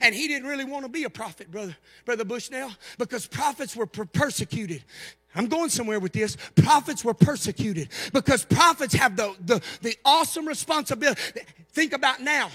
[0.00, 3.86] And he didn't really want to be a prophet, brother, brother Bushnell, because prophets were
[3.86, 4.84] persecuted.
[5.38, 6.36] I'm going somewhere with this.
[6.56, 11.20] Prophets were persecuted because prophets have the, the, the awesome responsibility.
[11.70, 12.50] Think about now.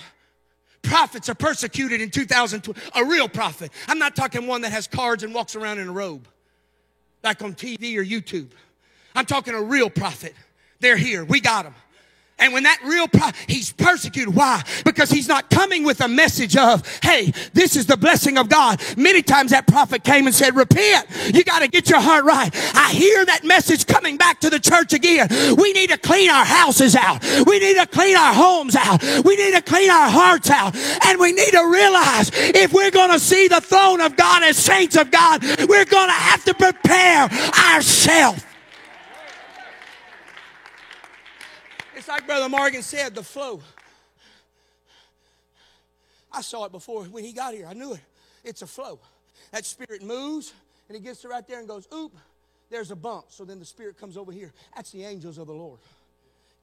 [0.82, 2.80] Prophets are persecuted in 2020.
[2.96, 3.72] A real prophet.
[3.88, 6.28] I'm not talking one that has cards and walks around in a robe,
[7.24, 8.50] like on TV or YouTube.
[9.16, 10.34] I'm talking a real prophet.
[10.82, 11.24] They're here.
[11.24, 11.76] We got them.
[12.40, 14.36] And when that real, pro- he's persecuted.
[14.36, 14.64] Why?
[14.84, 18.82] Because he's not coming with a message of, hey, this is the blessing of God.
[18.98, 21.08] Many times that prophet came and said, repent.
[21.34, 22.52] You got to get your heart right.
[22.76, 25.28] I hear that message coming back to the church again.
[25.58, 27.24] We need to clean our houses out.
[27.46, 29.04] We need to clean our homes out.
[29.24, 30.76] We need to clean our hearts out.
[31.06, 34.58] And we need to realize if we're going to see the throne of God as
[34.58, 37.30] saints of God, we're going to have to prepare
[37.72, 38.44] ourselves.
[42.04, 43.62] It's like Brother Morgan said, the flow.
[46.34, 47.66] I saw it before when he got here.
[47.66, 48.02] I knew it.
[48.44, 49.00] It's a flow.
[49.54, 50.52] That spirit moves
[50.90, 52.12] and he gets to right there and goes, oop,
[52.70, 53.28] there's a bump.
[53.30, 54.52] So then the spirit comes over here.
[54.76, 55.80] That's the angels of the Lord.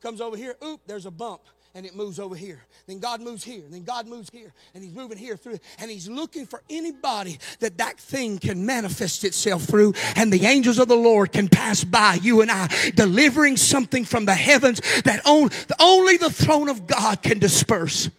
[0.03, 1.40] Comes over here, oop, there's a bump
[1.74, 2.62] and it moves over here.
[2.87, 6.09] Then God moves here, then God moves here, and He's moving here through, and He's
[6.09, 10.96] looking for anybody that that thing can manifest itself through, and the angels of the
[10.96, 16.30] Lord can pass by you and I, delivering something from the heavens that only the
[16.30, 18.11] throne of God can disperse.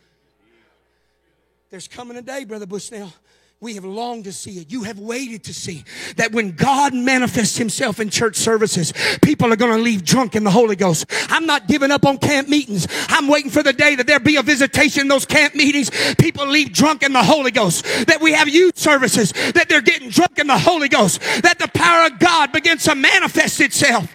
[1.70, 3.14] There's coming a day, Brother Bushnell,
[3.62, 4.72] we have longed to see it.
[4.72, 9.56] You have waited to see that when God manifests himself in church services, people are
[9.56, 11.06] going to leave drunk in the Holy Ghost.
[11.30, 12.88] I'm not giving up on camp meetings.
[13.08, 15.92] I'm waiting for the day that there be a visitation in those camp meetings.
[16.16, 17.86] People leave drunk in the Holy Ghost.
[18.08, 21.22] That we have youth services, that they're getting drunk in the Holy Ghost.
[21.44, 24.12] That the power of God begins to manifest itself.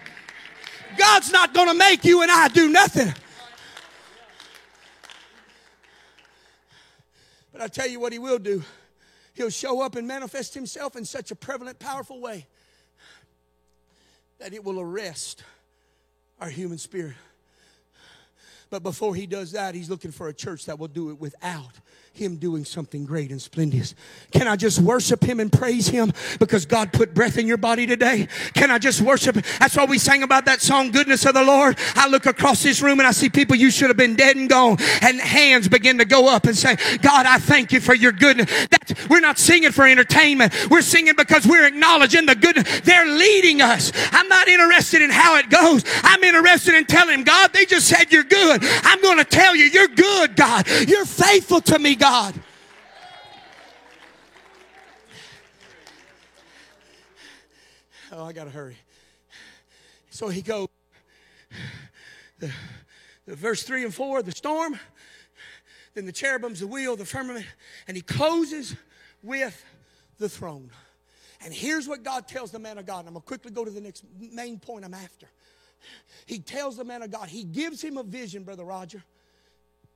[0.99, 3.15] God's not going to make you and I do nothing.
[7.53, 8.65] But I tell you what he will do.
[9.37, 12.47] He'll show up and manifest himself in such a prevalent, powerful way
[14.39, 15.43] that it will arrest
[16.41, 17.17] our human spirit.
[18.71, 21.73] But before he does that, he's looking for a church that will do it without
[22.17, 23.93] him doing something great and splendid.
[24.33, 27.87] Can I just worship him and praise him because God put breath in your body
[27.87, 28.29] today?
[28.55, 29.37] Can I just worship?
[29.59, 31.79] That's why we sang about that song, Goodness of the Lord.
[31.95, 34.49] I look across this room and I see people you should have been dead and
[34.49, 38.13] gone and hands begin to go up and say, God, I thank you for your
[38.13, 38.51] goodness.
[38.69, 40.55] That's, we're not singing for entertainment.
[40.71, 42.81] We're singing because we're acknowledging the goodness.
[42.81, 43.93] They're leading us.
[44.13, 45.85] I'm not interested in how it goes.
[46.03, 48.63] I'm interested in telling God, they just said you're good.
[48.63, 50.67] I'm going to tell you, you're good, God.
[50.89, 52.06] You're faithful to me, God.
[52.09, 52.41] God.
[58.13, 58.77] Oh, I got to hurry.
[60.11, 60.69] So he goes,
[62.39, 62.53] the,
[63.27, 64.79] the verse 3 and 4, the storm,
[65.95, 67.45] then the cherubims, the wheel, the firmament,
[67.89, 68.77] and he closes
[69.25, 69.65] with
[70.19, 70.71] the throne.
[71.45, 73.01] And here's what God tells the man of God.
[73.01, 75.27] And I'm going to quickly go to the next main point I'm after.
[76.25, 79.03] He tells the man of God, he gives him a vision, Brother Roger.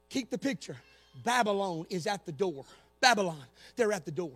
[0.08, 0.76] Keep the picture.
[1.22, 2.64] Babylon is at the door.
[3.00, 3.42] Babylon,
[3.76, 4.32] they're at the door.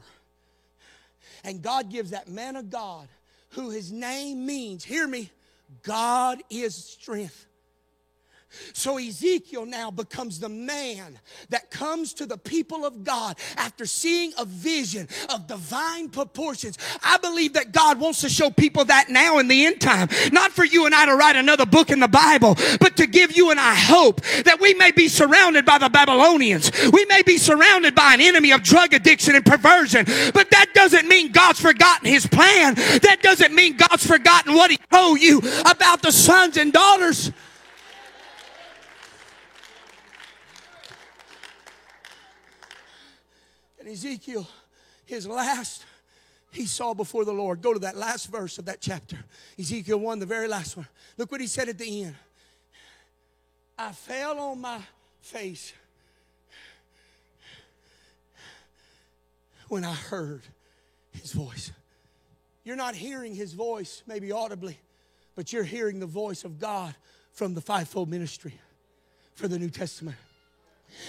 [1.42, 3.08] And God gives that man of God,
[3.50, 5.30] who his name means, hear me,
[5.82, 7.46] God is strength.
[8.72, 11.18] So Ezekiel now becomes the man
[11.50, 16.78] that comes to the people of God after seeing a vision of divine proportions.
[17.02, 20.08] I believe that God wants to show people that now in the end time.
[20.32, 23.36] Not for you and I to write another book in the Bible, but to give
[23.36, 26.70] you and I hope that we may be surrounded by the Babylonians.
[26.92, 31.08] We may be surrounded by an enemy of drug addiction and perversion, but that doesn't
[31.08, 32.74] mean God's forgotten his plan.
[32.74, 37.30] That doesn't mean God's forgotten what he told you about the sons and daughters
[43.94, 44.46] Ezekiel,
[45.06, 45.84] his last,
[46.50, 47.62] he saw before the Lord.
[47.62, 49.16] Go to that last verse of that chapter.
[49.56, 50.88] Ezekiel 1, the very last one.
[51.16, 52.16] Look what he said at the end.
[53.78, 54.80] I fell on my
[55.20, 55.72] face
[59.68, 60.42] when I heard
[61.12, 61.70] his voice.
[62.64, 64.76] You're not hearing his voice, maybe audibly,
[65.36, 66.96] but you're hearing the voice of God
[67.32, 68.54] from the fivefold ministry
[69.36, 70.16] for the New Testament.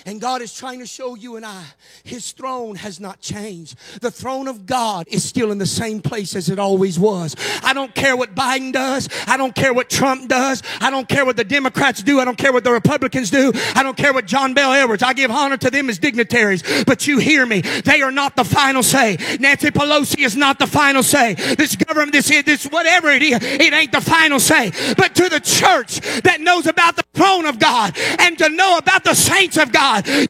[0.05, 1.63] And God is trying to show you and I,
[2.03, 3.77] His throne has not changed.
[4.01, 7.35] The throne of God is still in the same place as it always was.
[7.63, 9.09] I don't care what Biden does.
[9.27, 10.61] I don't care what Trump does.
[10.81, 12.19] I don't care what the Democrats do.
[12.19, 13.51] I don't care what the Republicans do.
[13.75, 15.03] I don't care what John Bel Edwards.
[15.03, 16.63] I give honor to them as dignitaries.
[16.85, 17.61] But you hear me.
[17.61, 19.17] They are not the final say.
[19.39, 21.33] Nancy Pelosi is not the final say.
[21.33, 24.71] This government, this, this, whatever it is, it ain't the final say.
[24.97, 29.03] But to the church that knows about the throne of God and to know about
[29.03, 29.74] the saints of God.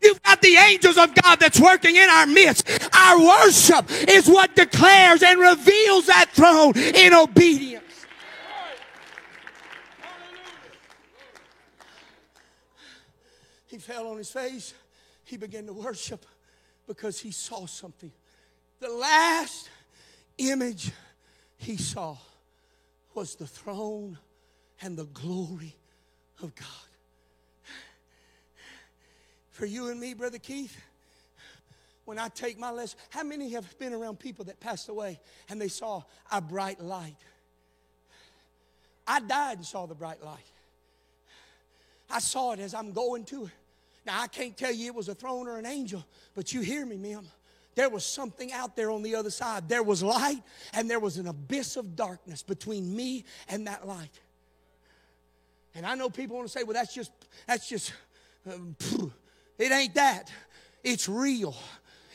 [0.01, 2.67] You've got the angels of God that's working in our midst.
[2.95, 7.83] Our worship is what declares and reveals that throne in obedience.
[13.67, 14.73] He fell on his face.
[15.25, 16.25] He began to worship
[16.87, 18.11] because he saw something.
[18.79, 19.69] The last
[20.37, 20.91] image
[21.57, 22.17] he saw
[23.13, 24.17] was the throne
[24.81, 25.75] and the glory
[26.41, 26.94] of God.
[29.55, 30.75] For you and me, Brother Keith,
[32.03, 35.61] when I take my lesson, how many have been around people that passed away and
[35.61, 37.15] they saw a bright light?
[39.07, 40.43] I died and saw the bright light.
[42.09, 43.51] I saw it as I'm going to it.
[44.05, 46.85] Now, I can't tell you it was a throne or an angel, but you hear
[46.85, 47.25] me, ma'am.
[47.75, 49.69] There was something out there on the other side.
[49.69, 50.43] There was light,
[50.73, 54.19] and there was an abyss of darkness between me and that light.
[55.73, 57.13] And I know people want to say, well, that's just,
[57.47, 57.93] that's just,
[58.51, 58.75] um,
[59.57, 60.31] it ain't that.
[60.83, 61.55] It's real.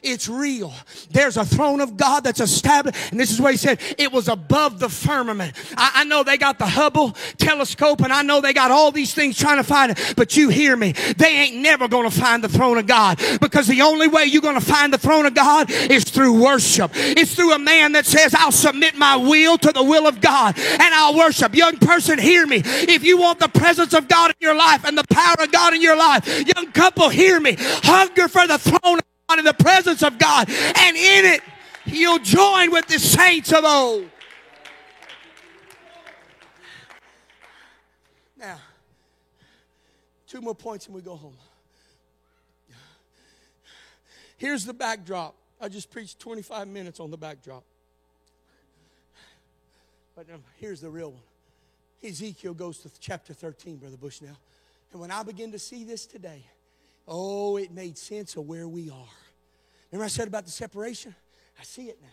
[0.03, 0.73] It's real.
[1.11, 2.97] There's a throne of God that's established.
[3.11, 3.81] And this is what he said.
[3.99, 5.55] It was above the firmament.
[5.77, 9.15] I, I, know they got the Hubble telescope and I know they got all these
[9.15, 10.15] things trying to find it.
[10.17, 10.93] But you hear me.
[10.93, 14.43] They ain't never going to find the throne of God because the only way you're
[14.43, 16.93] going to find the throne of God is through worship.
[16.95, 20.59] It's through a man that says, I'll submit my will to the will of God
[20.59, 21.55] and I'll worship.
[21.55, 22.63] Young person, hear me.
[22.65, 25.75] If you want the presence of God in your life and the power of God
[25.75, 26.27] in your life,
[26.57, 27.57] young couple, hear me.
[27.59, 29.01] Hunger for the throne
[29.39, 31.43] in the presence of God, and in it
[31.87, 34.09] you'll join with the saints of old.
[38.37, 38.59] Now,
[40.27, 41.37] two more points and we go home.
[44.39, 45.35] Here's the backdrop.
[45.61, 47.63] I just preached 25 minutes on the backdrop.
[50.17, 50.27] But
[50.57, 51.23] here's the real one.
[52.03, 54.39] Ezekiel goes to chapter 13, Brother Bushnell.
[54.93, 56.43] And when I begin to see this today,
[57.11, 59.09] oh, it made sense of where we are.
[59.91, 61.15] Remember I said about the separation?
[61.59, 62.09] I see it now.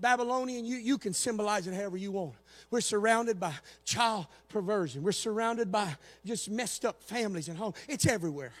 [0.00, 2.34] Babylonian, you, you can symbolize it however you want.
[2.70, 3.52] We're surrounded by
[3.84, 5.02] child perversion.
[5.02, 7.74] We're surrounded by just messed up families and homes.
[7.88, 8.52] It's everywhere.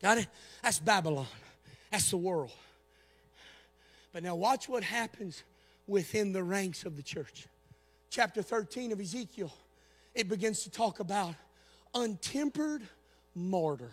[0.00, 0.28] Got it?
[0.62, 1.26] That's Babylon.
[1.90, 2.52] That's the world.
[4.12, 5.42] But now watch what happens
[5.88, 7.46] within the ranks of the church.
[8.08, 9.52] Chapter 13 of Ezekiel,
[10.14, 11.34] it begins to talk about
[11.94, 12.82] untempered
[13.34, 13.90] mortar.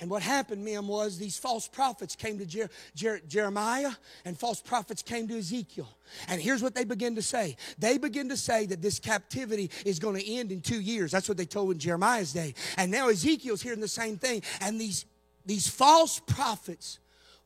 [0.00, 3.92] And what happened, ma'am, was these false prophets came to Jer- Jer- Jeremiah
[4.24, 5.88] and false prophets came to Ezekiel.
[6.28, 7.56] And here's what they begin to say.
[7.78, 11.12] They begin to say that this captivity is going to end in two years.
[11.12, 12.54] That's what they told in Jeremiah's day.
[12.76, 14.42] And now Ezekiel's hearing the same thing.
[14.60, 15.06] And these,
[15.46, 16.98] these false prophets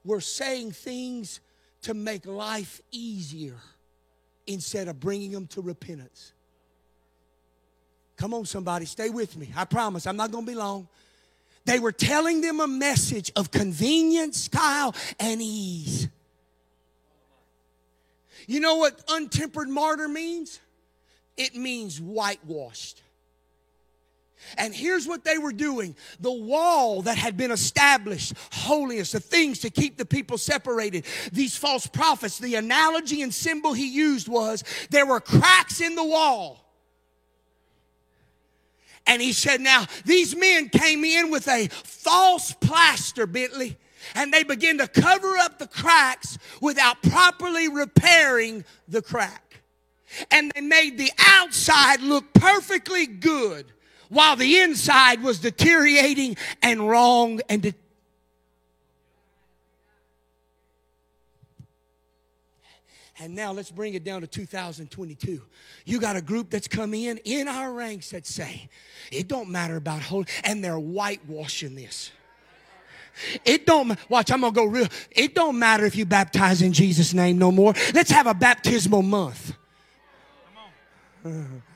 [0.05, 1.41] were saying things
[1.83, 3.57] to make life easier
[4.47, 6.33] instead of bringing them to repentance.
[8.19, 9.51] Come on, somebody, stay with me.
[9.57, 10.89] I promise I'm not going to be long.
[11.65, 16.09] They were telling them a message of convenience, Kyle, and ease.
[18.47, 20.59] You know what untempered mortar means?
[21.37, 23.03] It means whitewashed.
[24.57, 29.61] And here's what they were doing the wall that had been established, holiness, the things
[29.61, 31.05] to keep the people separated.
[31.33, 36.05] These false prophets, the analogy and symbol he used was there were cracks in the
[36.05, 36.68] wall.
[39.09, 43.77] And he said, Now, these men came in with a false plaster, Bentley,
[44.15, 49.63] and they began to cover up the cracks without properly repairing the crack.
[50.31, 53.73] And they made the outside look perfectly good
[54.11, 57.75] while the inside was deteriorating and wrong and de-
[63.21, 65.43] And now let's bring it down to 2022.
[65.85, 68.69] You got a group that's come in in our ranks that say,
[69.11, 72.13] it don't matter about holy, and they're whitewashing this.
[73.45, 74.31] It don't watch.
[74.31, 74.87] I'm gonna go real.
[75.11, 77.75] It don't matter if you baptize in Jesus' name no more.
[77.93, 79.55] Let's have a baptismal month.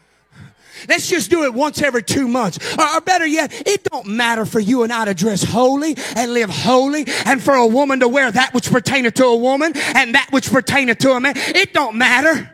[0.89, 2.59] Let's just do it once every two months.
[2.79, 6.51] Or, better yet, it don't matter for you and I to dress holy and live
[6.51, 10.29] holy and for a woman to wear that which pertaineth to a woman and that
[10.31, 11.35] which pertaineth to a man.
[11.37, 12.51] It don't matter.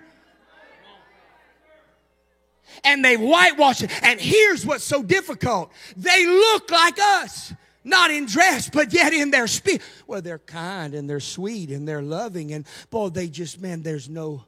[2.84, 3.90] And they whitewash it.
[4.02, 5.72] And here's what's so difficult.
[5.96, 7.52] They look like us
[7.84, 9.82] not in dress, but yet in their spirit.
[10.06, 14.08] Well, they're kind and they're sweet and they're loving, and boy, they just, man, there's
[14.08, 14.44] no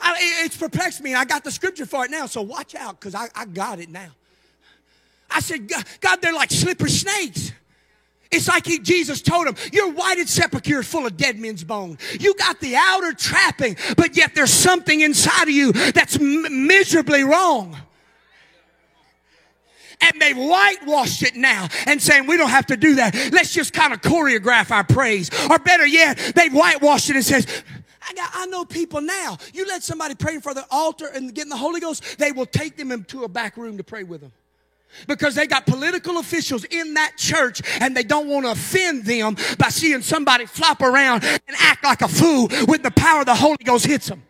[0.00, 1.14] I, it's perplexed me.
[1.14, 3.88] I got the scripture for it now, so watch out because I, I got it
[3.88, 4.08] now.
[5.30, 5.70] I said,
[6.00, 7.52] God, they're like slippery snakes.
[8.30, 12.00] It's like he, Jesus told him, Your whited sepulchre is full of dead men's bones.
[12.20, 17.22] You got the outer trapping, but yet there's something inside of you that's m- miserably
[17.22, 17.76] wrong.
[20.00, 23.14] and they've whitewashed it now and saying we don't have to do that.
[23.32, 25.30] Let's just kind of choreograph our praise.
[25.48, 27.46] Or better yet, they've whitewashed it and says,
[28.08, 29.36] I, got, I know people now.
[29.52, 32.46] You let somebody pray for the altar and get in the Holy Ghost, they will
[32.46, 34.32] take them into a back room to pray with them
[35.06, 39.36] because they got political officials in that church and they don't want to offend them
[39.58, 43.34] by seeing somebody flop around and act like a fool when the power of the
[43.34, 44.22] Holy Ghost hits them.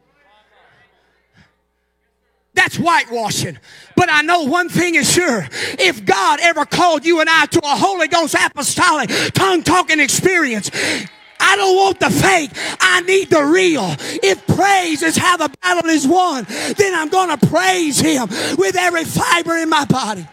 [2.54, 3.58] That's whitewashing.
[3.96, 5.46] But I know one thing is sure.
[5.78, 10.70] If God ever called you and I to a Holy Ghost apostolic tongue talking experience,
[11.38, 12.50] I don't want the fake.
[12.80, 13.94] I need the real.
[14.22, 18.76] If praise is how the battle is won, then I'm going to praise Him with
[18.76, 20.26] every fiber in my body.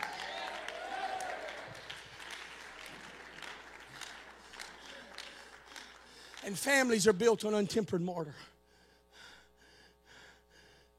[6.45, 8.36] And families are built on untempered mortar.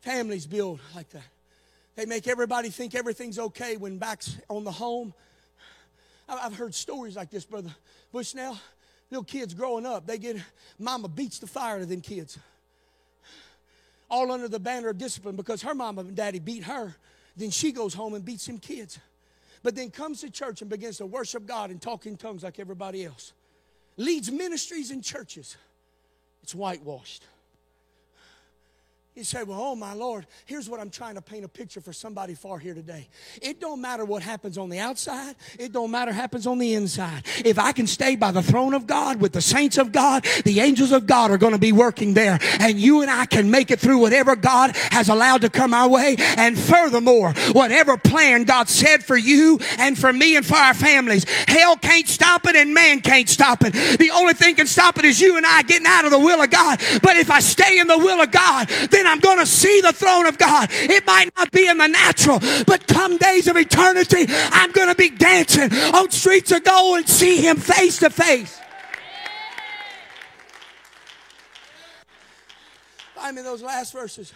[0.00, 1.22] Families build like that.
[1.96, 5.14] They make everybody think everything's okay when back's on the home.
[6.28, 7.74] I've heard stories like this, Brother
[8.12, 8.58] Bushnell.
[9.10, 10.36] Little kids growing up, they get,
[10.78, 12.38] mama beats the fire to them kids.
[14.10, 16.94] All under the banner of discipline because her mama and daddy beat her.
[17.36, 18.98] Then she goes home and beats them kids.
[19.62, 22.60] But then comes to church and begins to worship God and talk in tongues like
[22.60, 23.32] everybody else.
[23.96, 25.56] Leads ministries and churches.
[26.42, 27.24] It's whitewashed.
[29.16, 31.92] You say, well, oh my Lord, here's what I'm trying to paint a picture for
[31.92, 33.08] somebody far here today.
[33.40, 35.36] It don't matter what happens on the outside.
[35.56, 37.22] It don't matter what happens on the inside.
[37.44, 40.58] If I can stay by the throne of God with the saints of God, the
[40.58, 42.40] angels of God are going to be working there.
[42.58, 45.88] And you and I can make it through whatever God has allowed to come our
[45.88, 46.16] way.
[46.36, 51.24] And furthermore, whatever plan God said for you and for me and for our families,
[51.46, 53.74] hell can't stop it and man can't stop it.
[53.74, 56.42] The only thing can stop it is you and I getting out of the will
[56.42, 56.80] of God.
[57.00, 59.92] But if I stay in the will of God, then I'm going to see the
[59.92, 60.68] throne of God.
[60.72, 64.94] It might not be in the natural, but come days of eternity, I'm going to
[64.94, 68.60] be dancing on streets of gold and see Him face to face.
[73.20, 74.34] I mean, those last verses,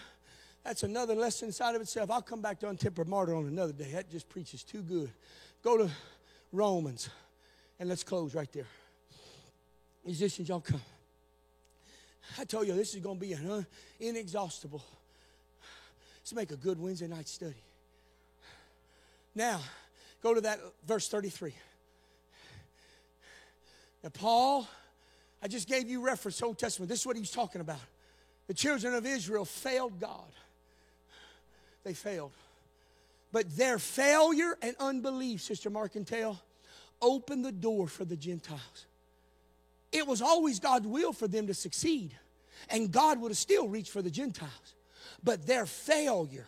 [0.64, 2.10] that's another lesson inside of itself.
[2.10, 3.90] I'll come back to untempered mortar on another day.
[3.92, 5.10] That just preaches too good.
[5.62, 5.90] Go to
[6.52, 7.10] Romans,
[7.78, 8.66] and let's close right there.
[10.04, 10.80] Musicians, y'all come.
[12.36, 13.66] I told you this is going to be an
[14.00, 14.82] inexhaustible.
[16.20, 17.62] Let's make a good Wednesday night study.
[19.34, 19.60] Now,
[20.22, 21.54] go to that verse 33.
[24.02, 24.68] Now, Paul,
[25.42, 26.88] I just gave you reference to Old Testament.
[26.88, 27.80] This is what he's talking about.
[28.46, 30.32] The children of Israel failed God.
[31.84, 32.32] They failed.
[33.30, 36.38] But their failure and unbelief, Sister Markentale,
[37.00, 38.86] opened the door for the Gentiles.
[39.92, 42.14] It was always God's will for them to succeed,
[42.68, 44.74] and God would have still reached for the Gentiles.
[45.22, 46.46] But their failure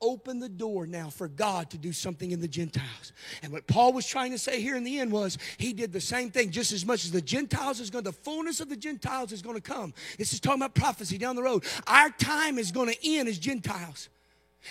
[0.00, 3.12] opened the door now for God to do something in the Gentiles.
[3.42, 6.00] And what Paul was trying to say here in the end was he did the
[6.00, 8.76] same thing just as much as the Gentiles is going to, the fullness of the
[8.76, 9.92] Gentiles is going to come.
[10.16, 11.64] This is talking about prophecy down the road.
[11.86, 14.08] Our time is going to end as Gentiles.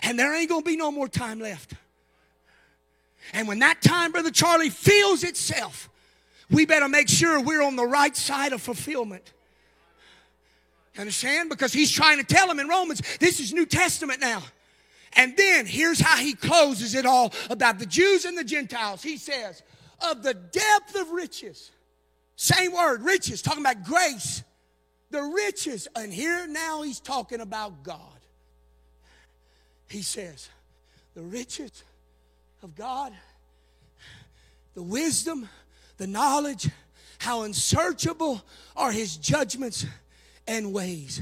[0.03, 1.73] And there ain't going to be no more time left.
[3.33, 5.89] And when that time, Brother Charlie, feels itself,
[6.49, 9.33] we better make sure we're on the right side of fulfillment.
[10.97, 11.49] Understand?
[11.49, 14.41] Because he's trying to tell them in Romans, this is New Testament now.
[15.13, 19.03] And then here's how he closes it all about the Jews and the Gentiles.
[19.03, 19.63] He says,
[20.07, 21.71] of the depth of riches,
[22.35, 24.43] same word, riches, talking about grace,
[25.09, 25.87] the riches.
[25.95, 27.99] And here now he's talking about God.
[29.89, 30.49] He says,
[31.15, 31.83] the riches
[32.61, 33.13] of God,
[34.75, 35.47] the wisdom,
[35.97, 36.69] the knowledge,
[37.19, 38.41] how unsearchable
[38.75, 39.85] are his judgments
[40.47, 41.21] and ways.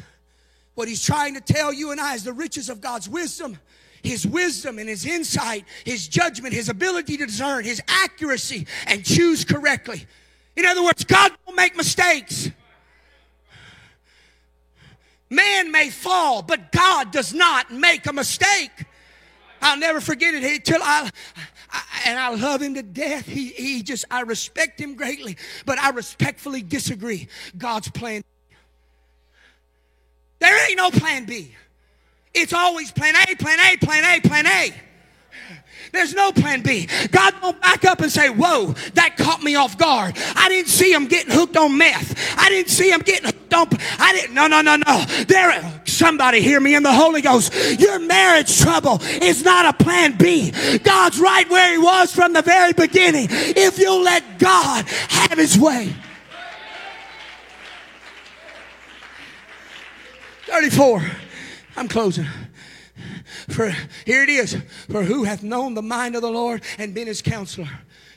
[0.76, 3.58] What he's trying to tell you and I is the riches of God's wisdom,
[4.04, 9.46] his wisdom and his insight, his judgment, his ability to discern, his accuracy and choose
[9.46, 10.06] correctly.
[10.56, 12.50] In other words, God will make mistakes.
[15.30, 18.86] Man may fall, but God does not make a mistake.
[19.62, 21.10] I'll never forget it till I,
[21.72, 23.26] I, and I love him to death.
[23.26, 27.28] He, he just, I respect him greatly, but I respectfully disagree.
[27.58, 28.24] God's plan.
[30.40, 31.56] There ain't no plan B.
[32.34, 34.74] It's always plan A, plan A, plan A, plan A.
[35.92, 36.90] There's no plan B.
[37.12, 40.18] God won't back up and say, Whoa, that caught me off guard.
[40.36, 42.38] I didn't see him getting hooked on meth.
[42.38, 43.68] I didn't see him getting on.
[44.00, 44.34] I didn't.
[44.34, 45.06] No, no, no, no.
[45.28, 47.54] There, somebody hear me in the Holy Ghost.
[47.80, 50.52] Your marriage trouble is not a plan B.
[50.84, 53.28] God's right where he was from the very beginning.
[53.30, 55.94] If you'll let God have his way.
[60.46, 61.04] 34.
[61.76, 62.28] I'm closing.
[63.50, 63.70] For
[64.06, 64.58] here it is.
[64.90, 67.70] For who hath known the mind of the Lord and been his counselor?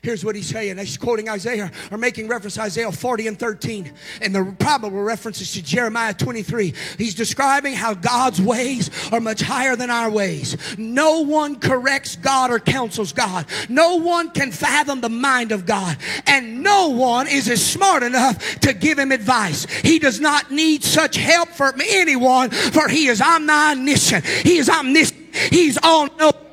[0.03, 0.79] Here's what he's saying.
[0.79, 3.93] He's quoting Isaiah or making reference to Isaiah 40 and 13.
[4.23, 6.75] And the probable references to Jeremiah 23.
[6.97, 10.57] He's describing how God's ways are much higher than our ways.
[10.79, 13.47] No one corrects God or counsels God.
[13.69, 15.97] No one can fathom the mind of God.
[16.27, 19.67] And no one is as smart enough to give him advice.
[19.83, 24.25] He does not need such help from anyone, for he is omniscient.
[24.25, 25.35] He is omniscient.
[25.51, 26.48] He's all knowing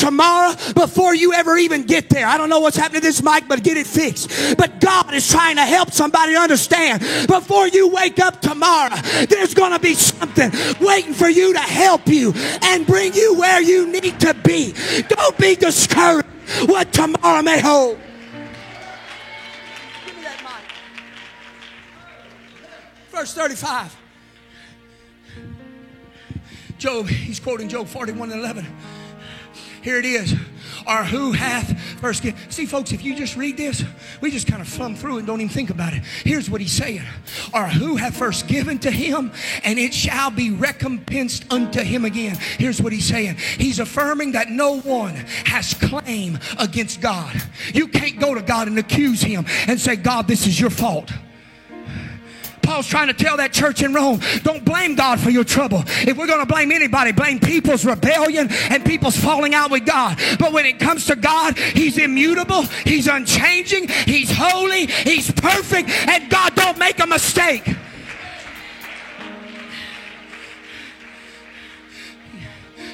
[0.00, 2.26] tomorrow before you ever even get there.
[2.26, 4.56] I don't know what's happening to this mic, but get it fixed.
[4.56, 8.96] But God is trying to help somebody understand before you wake up tomorrow,
[9.28, 12.32] there's going to be something waiting for you to help you
[12.62, 14.74] and bring you where you need to be.
[15.08, 16.26] Don't be discouraged
[16.66, 17.98] what tomorrow may hold.
[20.06, 20.64] Give me that mic.
[23.10, 23.96] Verse 35.
[26.78, 28.66] Job, he's quoting Job 41 and 11.
[29.82, 30.34] Here it is.
[30.86, 32.38] Or who hath first given.
[32.50, 33.84] See, folks, if you just read this,
[34.20, 36.02] we just kind of thumb through and don't even think about it.
[36.24, 37.02] Here's what he's saying.
[37.54, 42.36] Or who hath first given to him, and it shall be recompensed unto him again.
[42.58, 43.36] Here's what he's saying.
[43.58, 45.14] He's affirming that no one
[45.44, 47.40] has claim against God.
[47.72, 51.10] You can't go to God and accuse him and say, God, this is your fault.
[52.70, 55.82] Paul's trying to tell that church in Rome don't blame God for your trouble.
[55.86, 60.20] If we're going to blame anybody, blame people's rebellion and people's falling out with God.
[60.38, 66.30] But when it comes to God, He's immutable, He's unchanging, He's holy, He's perfect, and
[66.30, 67.74] God don't make a mistake.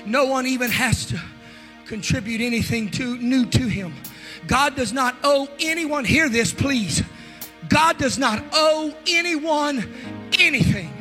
[0.07, 1.21] No one even has to
[1.85, 3.93] contribute anything to new to him.
[4.47, 7.03] God does not owe anyone, hear this please.
[7.69, 9.93] God does not owe anyone
[10.39, 10.93] anything.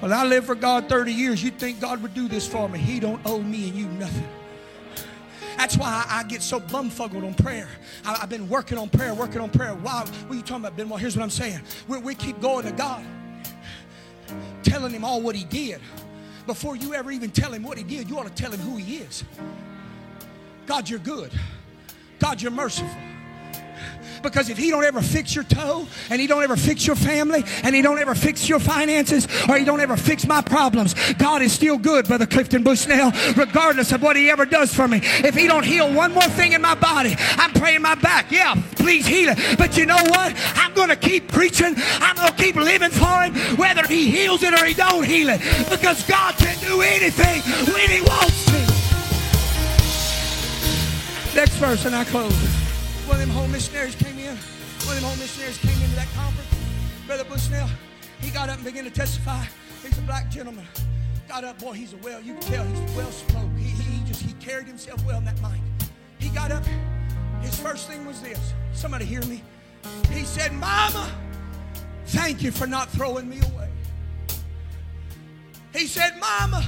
[0.00, 1.42] Well, I lived for God 30 years.
[1.42, 2.78] You'd think God would do this for me.
[2.78, 4.28] He don't owe me and you nothing.
[5.56, 7.68] That's why I, get so bumfugged on prayer.
[8.04, 9.74] I, have been working on prayer, working on prayer.
[9.74, 10.88] Wow, what are you talking about, Ben?
[10.88, 11.60] Well, here's what I'm saying.
[11.88, 13.04] we we keep going to God,
[14.62, 15.80] telling him all what he did.
[16.46, 18.76] Before you ever even tell him what he did, you ought to tell him who
[18.76, 19.24] he is.
[20.66, 21.32] God, you're good.
[22.20, 23.07] God, you're merciful.
[24.22, 27.44] Because if he don't ever fix your toe and he don't ever fix your family
[27.62, 31.42] and he don't ever fix your finances or he don't ever fix my problems, God
[31.42, 35.00] is still good, Brother Clifton Bushnell, regardless of what he ever does for me.
[35.02, 38.30] If he don't heal one more thing in my body, I'm praying my back.
[38.30, 39.58] Yeah, please heal it.
[39.58, 40.34] But you know what?
[40.56, 41.74] I'm going to keep preaching.
[41.76, 45.28] I'm going to keep living for him, whether he heals it or he don't heal
[45.28, 45.40] it.
[45.70, 48.58] Because God can do anything when he wants to.
[51.36, 52.57] Next verse and I close.
[53.08, 54.36] One of them home missionaries came in.
[54.84, 56.54] One of them home missionaries came into that conference.
[57.06, 57.66] Brother Bushnell,
[58.20, 59.46] he got up and began to testify.
[59.82, 60.66] He's a black gentleman.
[61.26, 63.48] Got up, boy, he's a well, you can tell he's well spoke.
[63.56, 65.58] He, he just, he carried himself well in that mic.
[66.18, 66.62] He got up,
[67.40, 68.52] his first thing was this.
[68.74, 69.42] Somebody hear me?
[70.10, 71.10] He said, Mama,
[72.08, 73.70] thank you for not throwing me away.
[75.72, 76.62] He said, Mama,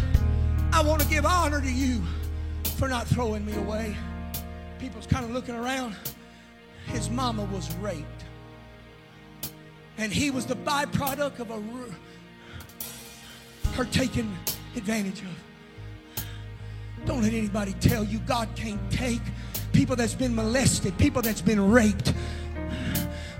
[0.72, 2.00] I want to give honor to you
[2.76, 3.94] for not throwing me away.
[4.78, 5.94] People's kind of looking around
[6.90, 8.24] his mama was raped.
[9.98, 11.60] And he was the byproduct of a
[13.74, 14.36] her taking
[14.76, 16.24] advantage of.
[17.06, 19.22] Don't let anybody tell you God can't take
[19.72, 22.12] people that's been molested, people that's been raped,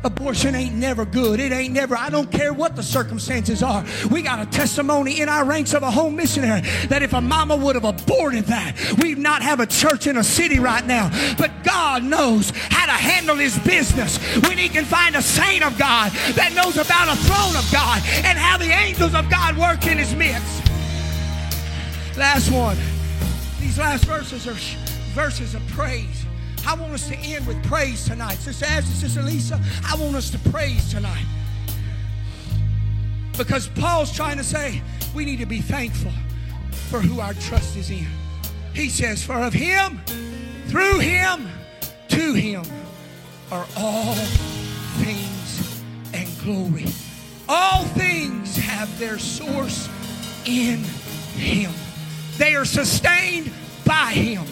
[0.02, 1.40] Abortion ain't never good.
[1.40, 3.84] It ain't never, I don't care what the circumstances are.
[4.10, 7.54] We got a testimony in our ranks of a home missionary that if a mama
[7.56, 11.10] would have aborted that, we'd not have a church in a city right now.
[11.36, 15.76] But God knows how to handle his business when he can find a saint of
[15.78, 19.86] God that knows about a throne of God and how the angels of God work
[19.86, 20.66] in his midst.
[22.16, 22.78] Last one.
[23.60, 24.56] These last verses are
[25.14, 26.24] verses of praise.
[26.66, 28.34] I want us to end with praise tonight.
[28.34, 31.26] Sister Ashley, Sister Lisa, I want us to praise tonight.
[33.36, 34.82] Because Paul's trying to say
[35.14, 36.12] we need to be thankful
[36.88, 38.06] for who our trust is in.
[38.74, 40.00] He says, For of him,
[40.66, 41.48] through him,
[42.08, 42.64] to him
[43.50, 44.14] are all
[44.98, 45.82] things
[46.12, 46.86] and glory.
[47.48, 49.88] All things have their source
[50.44, 50.78] in
[51.34, 51.72] him.
[52.36, 53.52] They are sustained
[53.84, 54.44] by him.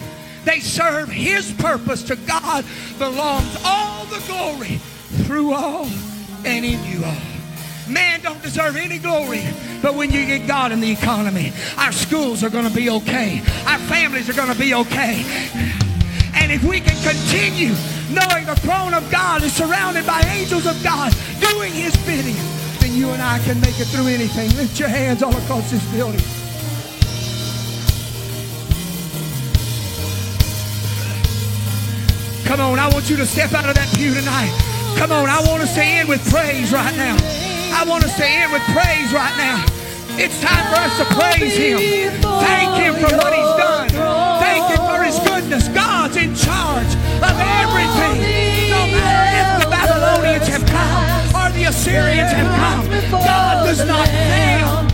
[0.49, 2.01] They serve his purpose.
[2.03, 2.65] To God
[2.97, 4.77] belongs all the glory
[5.25, 5.85] through all
[6.43, 7.21] and in you all.
[7.87, 9.43] Man don't deserve any glory,
[9.83, 13.43] but when you get God in the economy, our schools are going to be okay.
[13.67, 15.23] Our families are going to be okay.
[16.33, 17.75] And if we can continue
[18.09, 22.37] knowing the throne of God is surrounded by angels of God doing his bidding,
[22.79, 24.49] then you and I can make it through anything.
[24.57, 26.38] Lift your hands all across this building.
[32.49, 34.49] Come on, I want you to step out of that pew tonight.
[34.97, 37.13] Come on, I want to to in with praise right now.
[37.77, 39.61] I want to to in with praise right now.
[40.17, 41.77] It's time for us to praise Him.
[42.41, 43.93] Thank Him for what He's done.
[44.41, 45.69] Thank Him for His goodness.
[45.77, 46.89] God's in charge
[47.21, 48.17] of everything.
[48.73, 51.05] No matter if the Babylonians have come
[51.37, 54.88] or the Assyrians have come, God does not fail.